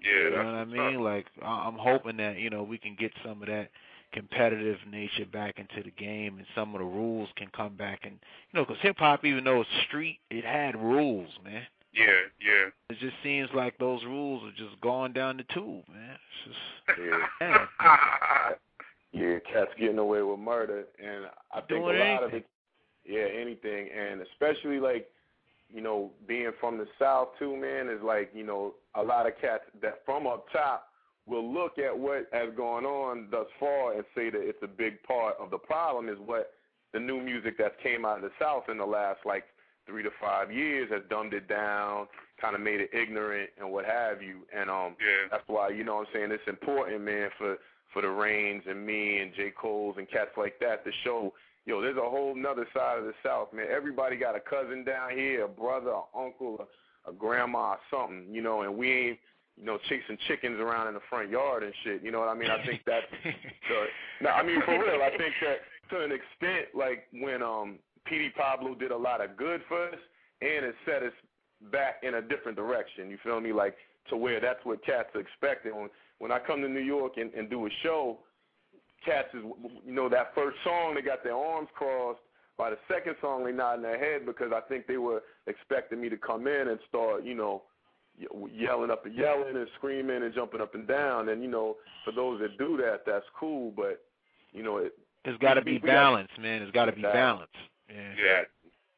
[0.00, 1.00] Yeah, You know what I mean?
[1.02, 3.70] Like I- I'm hoping that you know we can get some of that
[4.12, 8.00] competitive nature back into the game, and some of the rules can come back.
[8.04, 8.12] And
[8.52, 11.66] you know, because hip hop, even though it's street, it had rules, man.
[11.94, 12.06] Yeah,
[12.40, 12.70] yeah.
[12.90, 16.16] It just seems like those rules are just going down the tube, man.
[16.46, 16.56] It's
[16.88, 18.50] just Yeah, yeah.
[19.12, 22.46] yeah, cats getting away with murder, and I think Doing a lot of it,
[23.06, 25.08] yeah, anything, and especially like,
[25.72, 29.34] you know, being from the South too, man, is like, you know, a lot of
[29.40, 30.88] cats that from up top
[31.26, 35.02] will look at what has gone on thus far and say that it's a big
[35.04, 36.52] part of the problem is what
[36.92, 39.44] the new music that came out of the South in the last like
[39.86, 42.06] three to five years has dumbed it down,
[42.40, 44.40] kind of made it ignorant and what have you.
[44.56, 45.28] And um, Yeah.
[45.30, 47.56] that's why you know what I'm saying it's important, man, for
[47.92, 51.32] for the Reigns and me and J Cole's and cats like that to show.
[51.66, 53.66] Yo, there's a whole nother side of the South, man.
[53.74, 56.66] Everybody got a cousin down here, a brother, an uncle,
[57.06, 59.18] a, a grandma, or something, you know, and we ain't,
[59.56, 62.02] you know, chasing chickens around in the front yard and shit.
[62.02, 62.50] You know what I mean?
[62.50, 63.86] I think that's the.
[64.20, 65.00] No, I mean for real.
[65.02, 65.60] I think that
[65.90, 68.30] to an extent, like when um P.D.
[68.36, 69.98] Pablo did a lot of good for us,
[70.40, 71.12] and it set us
[71.72, 73.10] back in a different direction.
[73.10, 73.52] You feel me?
[73.52, 73.76] Like
[74.10, 75.74] to where that's what cats are expecting.
[75.74, 78.18] When when I come to New York and, and do a show,
[79.04, 79.42] cats is
[79.84, 82.20] you know that first song they got their arms crossed.
[82.56, 86.08] By the second song they nodding their head because I think they were expecting me
[86.08, 87.62] to come in and start you know
[88.16, 91.30] ye- yelling up and yelling and screaming and jumping up and down.
[91.30, 93.72] And you know for those that do that, that's cool.
[93.74, 94.04] But
[94.52, 94.92] you know it,
[95.24, 96.62] It's got to be balanced, man.
[96.62, 97.50] It's got to be Balance.
[97.88, 98.14] Yeah.
[98.16, 98.42] Yeah.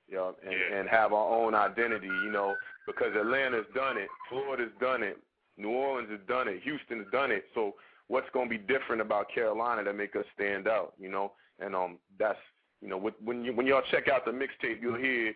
[0.08, 0.76] you know, and, Yeah.
[0.78, 2.54] and have our own identity, you know,
[2.86, 5.18] because Atlanta's done it, Florida's done it,
[5.56, 7.44] New Orleans has done it, Houston's done it.
[7.54, 7.74] So
[8.06, 11.32] what's going to be different about Carolina that make us stand out, you know?
[11.58, 12.38] And um, that's
[12.80, 15.34] you know, with, when you when y'all check out the mixtape, you'll hear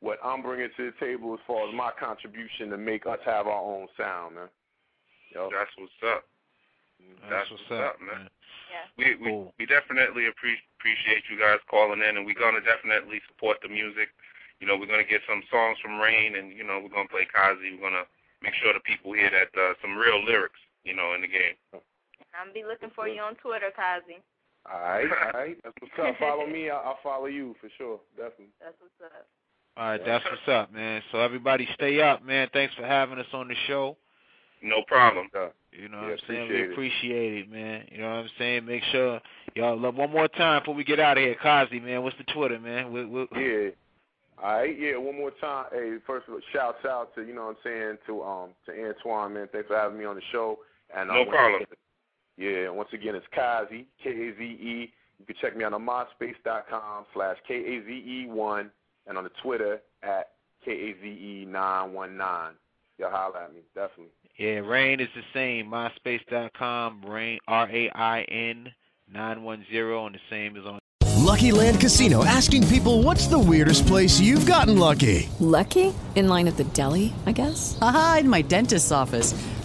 [0.00, 3.46] what I'm bringing to the table as far as my contribution to make us have
[3.46, 4.48] our own sound, man.
[5.34, 6.24] Yo, That's what's up.
[7.30, 8.26] That's, what's up, man.
[8.26, 8.30] man.
[8.72, 8.86] Yeah.
[8.96, 9.54] We we Cool.
[9.58, 14.08] we definitely appre- appreciate you guys calling in, and we're gonna definitely support the music.
[14.60, 17.26] You know, we're gonna get some songs from Rain, and you know, we're gonna play
[17.28, 17.58] Kaze.
[17.60, 18.06] We're gonna
[18.42, 21.56] make sure the people hear that uh, some real lyrics, you know, in the game.
[22.34, 24.18] I'm be looking for you on Twitter, Kaze.
[24.66, 26.18] all right, all right, that's what's up.
[26.18, 28.54] Follow me, I'll, I'll follow you for sure, definitely.
[28.60, 29.26] That's what's up.
[29.76, 31.02] All right, that's what's up, man.
[31.12, 32.48] So everybody stay up, man.
[32.52, 33.96] Thanks for having us on the show.
[34.62, 35.28] No problem.
[35.72, 36.42] You know Yeah, what I'm saying?
[36.42, 37.84] appreciate we appreciate it, man.
[37.90, 38.64] You know what I'm saying?
[38.66, 39.20] Make sure
[39.54, 41.34] y'all love one more time before we get out of here.
[41.42, 42.92] Kaze, man, what's the Twitter, man?
[42.92, 43.70] We, we, Yeah.
[44.42, 45.66] All right, yeah, one more time.
[45.72, 48.72] Hey, first of all, shout out to, you know what I'm saying, to um to
[48.72, 49.48] Antoine, man.
[49.52, 50.58] Thanks for having me on the show.
[50.96, 51.62] And uh, No once problem.
[51.62, 51.76] again-
[52.38, 54.92] yeah, once again it's Kaze, K A Z E.
[55.20, 58.70] You can check me out on myspace.com slash K A Z E one
[59.06, 60.30] and on the Twitter at
[60.64, 62.52] K A Z E nine one nine.
[62.98, 64.06] Y'all holler at me, definitely.
[64.42, 65.70] Yeah, Rain is the same.
[65.70, 68.72] MySpace.com, Rain R A I N
[69.08, 70.80] nine one zero, and the same is on.
[71.20, 75.28] Lucky Land Casino asking people what's the weirdest place you've gotten lucky?
[75.38, 75.94] Lucky?
[76.16, 77.78] In line at the deli, I guess?
[77.80, 79.32] Aha, in my dentist's office.